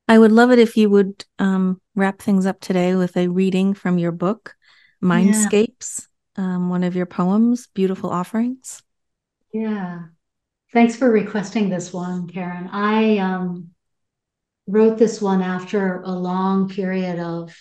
I 0.09 0.19
would 0.19 0.33
love 0.33 0.53
it 0.53 0.59
if 0.59 0.77
you 0.77 0.89
would 0.89 1.25
um, 1.39 1.81
wrap 1.97 2.21
things 2.21 2.47
up 2.47 2.61
today 2.61 2.95
with 2.95 3.17
a 3.17 3.27
reading 3.27 3.75
from 3.75 3.99
your 3.99 4.13
book, 4.13 4.55
Mindscapes, 5.03 6.07
yeah. 6.39 6.45
um, 6.45 6.69
one 6.69 6.85
of 6.85 6.95
your 6.95 7.07
poems, 7.07 7.67
Beautiful 7.75 8.11
Offerings. 8.11 8.83
Yeah. 9.53 10.05
Thanks 10.73 10.95
for 10.95 11.11
requesting 11.11 11.71
this 11.71 11.93
one, 11.93 12.29
Karen. 12.29 12.69
I 12.71 13.19
um, 13.19 13.71
wrote 14.69 14.99
this 14.99 15.21
one 15.21 15.43
after 15.43 16.03
a 16.03 16.13
long 16.13 16.69
period 16.69 17.19
of 17.19 17.57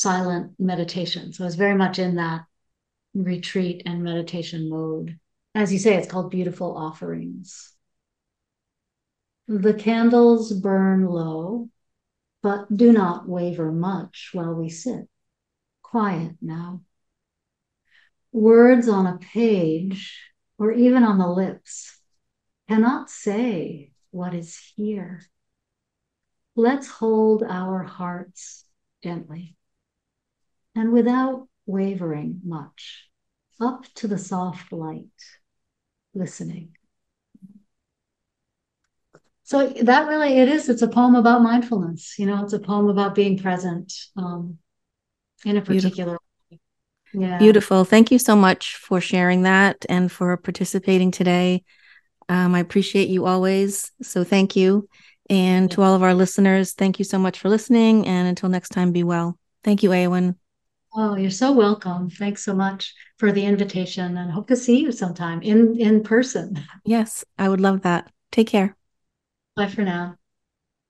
silent 0.00 0.52
meditation. 0.58 1.32
So 1.32 1.44
I 1.44 1.46
was 1.46 1.56
very 1.56 1.74
much 1.74 1.98
in 1.98 2.16
that 2.16 2.42
retreat 3.14 3.82
and 3.84 4.02
meditation 4.02 4.70
mode. 4.70 5.18
As 5.54 5.72
you 5.72 5.78
say, 5.78 5.94
it's 5.94 6.08
called 6.08 6.30
Beautiful 6.30 6.76
Offerings. 6.76 7.72
The 9.46 9.74
candles 9.74 10.52
burn 10.52 11.06
low, 11.06 11.68
but 12.42 12.74
do 12.74 12.92
not 12.92 13.28
waver 13.28 13.70
much 13.72 14.30
while 14.32 14.54
we 14.54 14.70
sit. 14.70 15.06
Quiet 15.82 16.36
now. 16.40 16.82
Words 18.32 18.88
on 18.88 19.06
a 19.06 19.18
page 19.18 20.18
or 20.56 20.72
even 20.72 21.02
on 21.02 21.18
the 21.18 21.26
lips 21.26 21.98
cannot 22.68 23.10
say 23.10 23.90
what 24.12 24.34
is 24.34 24.56
here. 24.76 25.20
Let's 26.54 26.88
hold 26.88 27.42
our 27.42 27.82
hearts 27.82 28.64
gently 29.02 29.56
and 30.74 30.92
without 30.92 31.48
wavering 31.66 32.40
much 32.44 33.08
up 33.60 33.84
to 33.94 34.08
the 34.08 34.18
soft 34.18 34.72
light, 34.72 35.06
listening. 36.14 36.76
So 39.42 39.66
that 39.68 40.06
really 40.06 40.38
it 40.38 40.48
is. 40.48 40.68
It's 40.68 40.82
a 40.82 40.88
poem 40.88 41.16
about 41.16 41.42
mindfulness. 41.42 42.18
You 42.18 42.26
know, 42.26 42.44
it's 42.44 42.52
a 42.52 42.60
poem 42.60 42.88
about 42.88 43.14
being 43.14 43.36
present 43.36 43.92
um, 44.16 44.58
in 45.44 45.56
a 45.56 45.60
particular 45.60 46.18
Beautiful. 46.18 46.60
Yeah. 47.12 47.38
Beautiful. 47.38 47.84
Thank 47.84 48.10
you 48.12 48.18
so 48.18 48.36
much 48.36 48.76
for 48.76 49.00
sharing 49.00 49.42
that 49.42 49.84
and 49.88 50.10
for 50.10 50.36
participating 50.36 51.10
today. 51.10 51.64
Um, 52.28 52.54
I 52.54 52.60
appreciate 52.60 53.08
you 53.08 53.26
always. 53.26 53.90
So 54.02 54.22
thank 54.22 54.54
you. 54.54 54.88
And 55.28 55.70
to 55.72 55.82
all 55.82 55.94
of 55.94 56.02
our 56.02 56.14
listeners, 56.14 56.72
thank 56.72 56.98
you 56.98 57.04
so 57.04 57.18
much 57.18 57.38
for 57.38 57.48
listening. 57.48 58.06
And 58.06 58.28
until 58.28 58.48
next 58.48 58.70
time, 58.70 58.92
be 58.92 59.04
well. 59.04 59.38
Thank 59.62 59.82
you, 59.82 59.90
Eowyn. 59.90 60.36
Oh, 60.94 61.16
you're 61.16 61.30
so 61.30 61.52
welcome. 61.52 62.10
Thanks 62.10 62.44
so 62.44 62.54
much 62.54 62.94
for 63.18 63.30
the 63.30 63.44
invitation 63.44 64.16
and 64.16 64.30
hope 64.30 64.48
to 64.48 64.56
see 64.56 64.80
you 64.80 64.90
sometime 64.90 65.40
in 65.42 65.78
in 65.78 66.02
person. 66.02 66.60
Yes, 66.84 67.24
I 67.38 67.48
would 67.48 67.60
love 67.60 67.82
that. 67.82 68.10
Take 68.32 68.48
care. 68.48 68.76
Bye 69.56 69.68
for 69.68 69.82
now. 69.82 70.16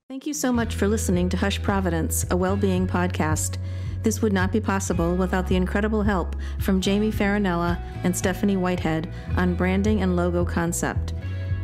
Thank 0.08 0.26
you 0.26 0.34
so 0.34 0.52
much 0.52 0.74
for 0.74 0.88
listening 0.88 1.28
to 1.28 1.36
Hush 1.36 1.62
Providence, 1.62 2.26
a 2.30 2.36
well-being 2.36 2.86
podcast. 2.86 3.58
This 4.02 4.22
would 4.22 4.32
not 4.32 4.50
be 4.50 4.60
possible 4.60 5.14
without 5.14 5.46
the 5.46 5.56
incredible 5.56 6.02
help 6.02 6.34
from 6.58 6.80
Jamie 6.80 7.12
Farinella 7.12 7.80
and 8.02 8.16
Stephanie 8.16 8.56
Whitehead 8.56 9.12
on 9.36 9.54
branding 9.54 10.02
and 10.02 10.16
logo 10.16 10.44
concept, 10.44 11.14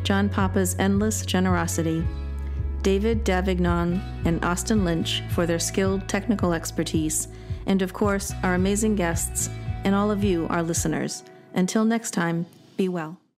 John 0.04 0.28
Papa's 0.28 0.76
endless 0.78 1.24
generosity, 1.24 2.06
David 2.82 3.24
Davignon 3.24 4.00
and 4.26 4.44
Austin 4.44 4.84
Lynch 4.84 5.22
for 5.30 5.46
their 5.46 5.58
skilled 5.58 6.08
technical 6.08 6.52
expertise, 6.52 7.28
and 7.66 7.82
of 7.82 7.92
course, 7.92 8.32
our 8.42 8.54
amazing 8.54 8.96
guests 8.96 9.50
and 9.84 9.94
all 9.94 10.10
of 10.10 10.24
you, 10.24 10.46
our 10.48 10.62
listeners. 10.62 11.22
Until 11.54 11.84
next 11.84 12.12
time, 12.12 12.46
be 12.76 12.88
well. 12.88 13.18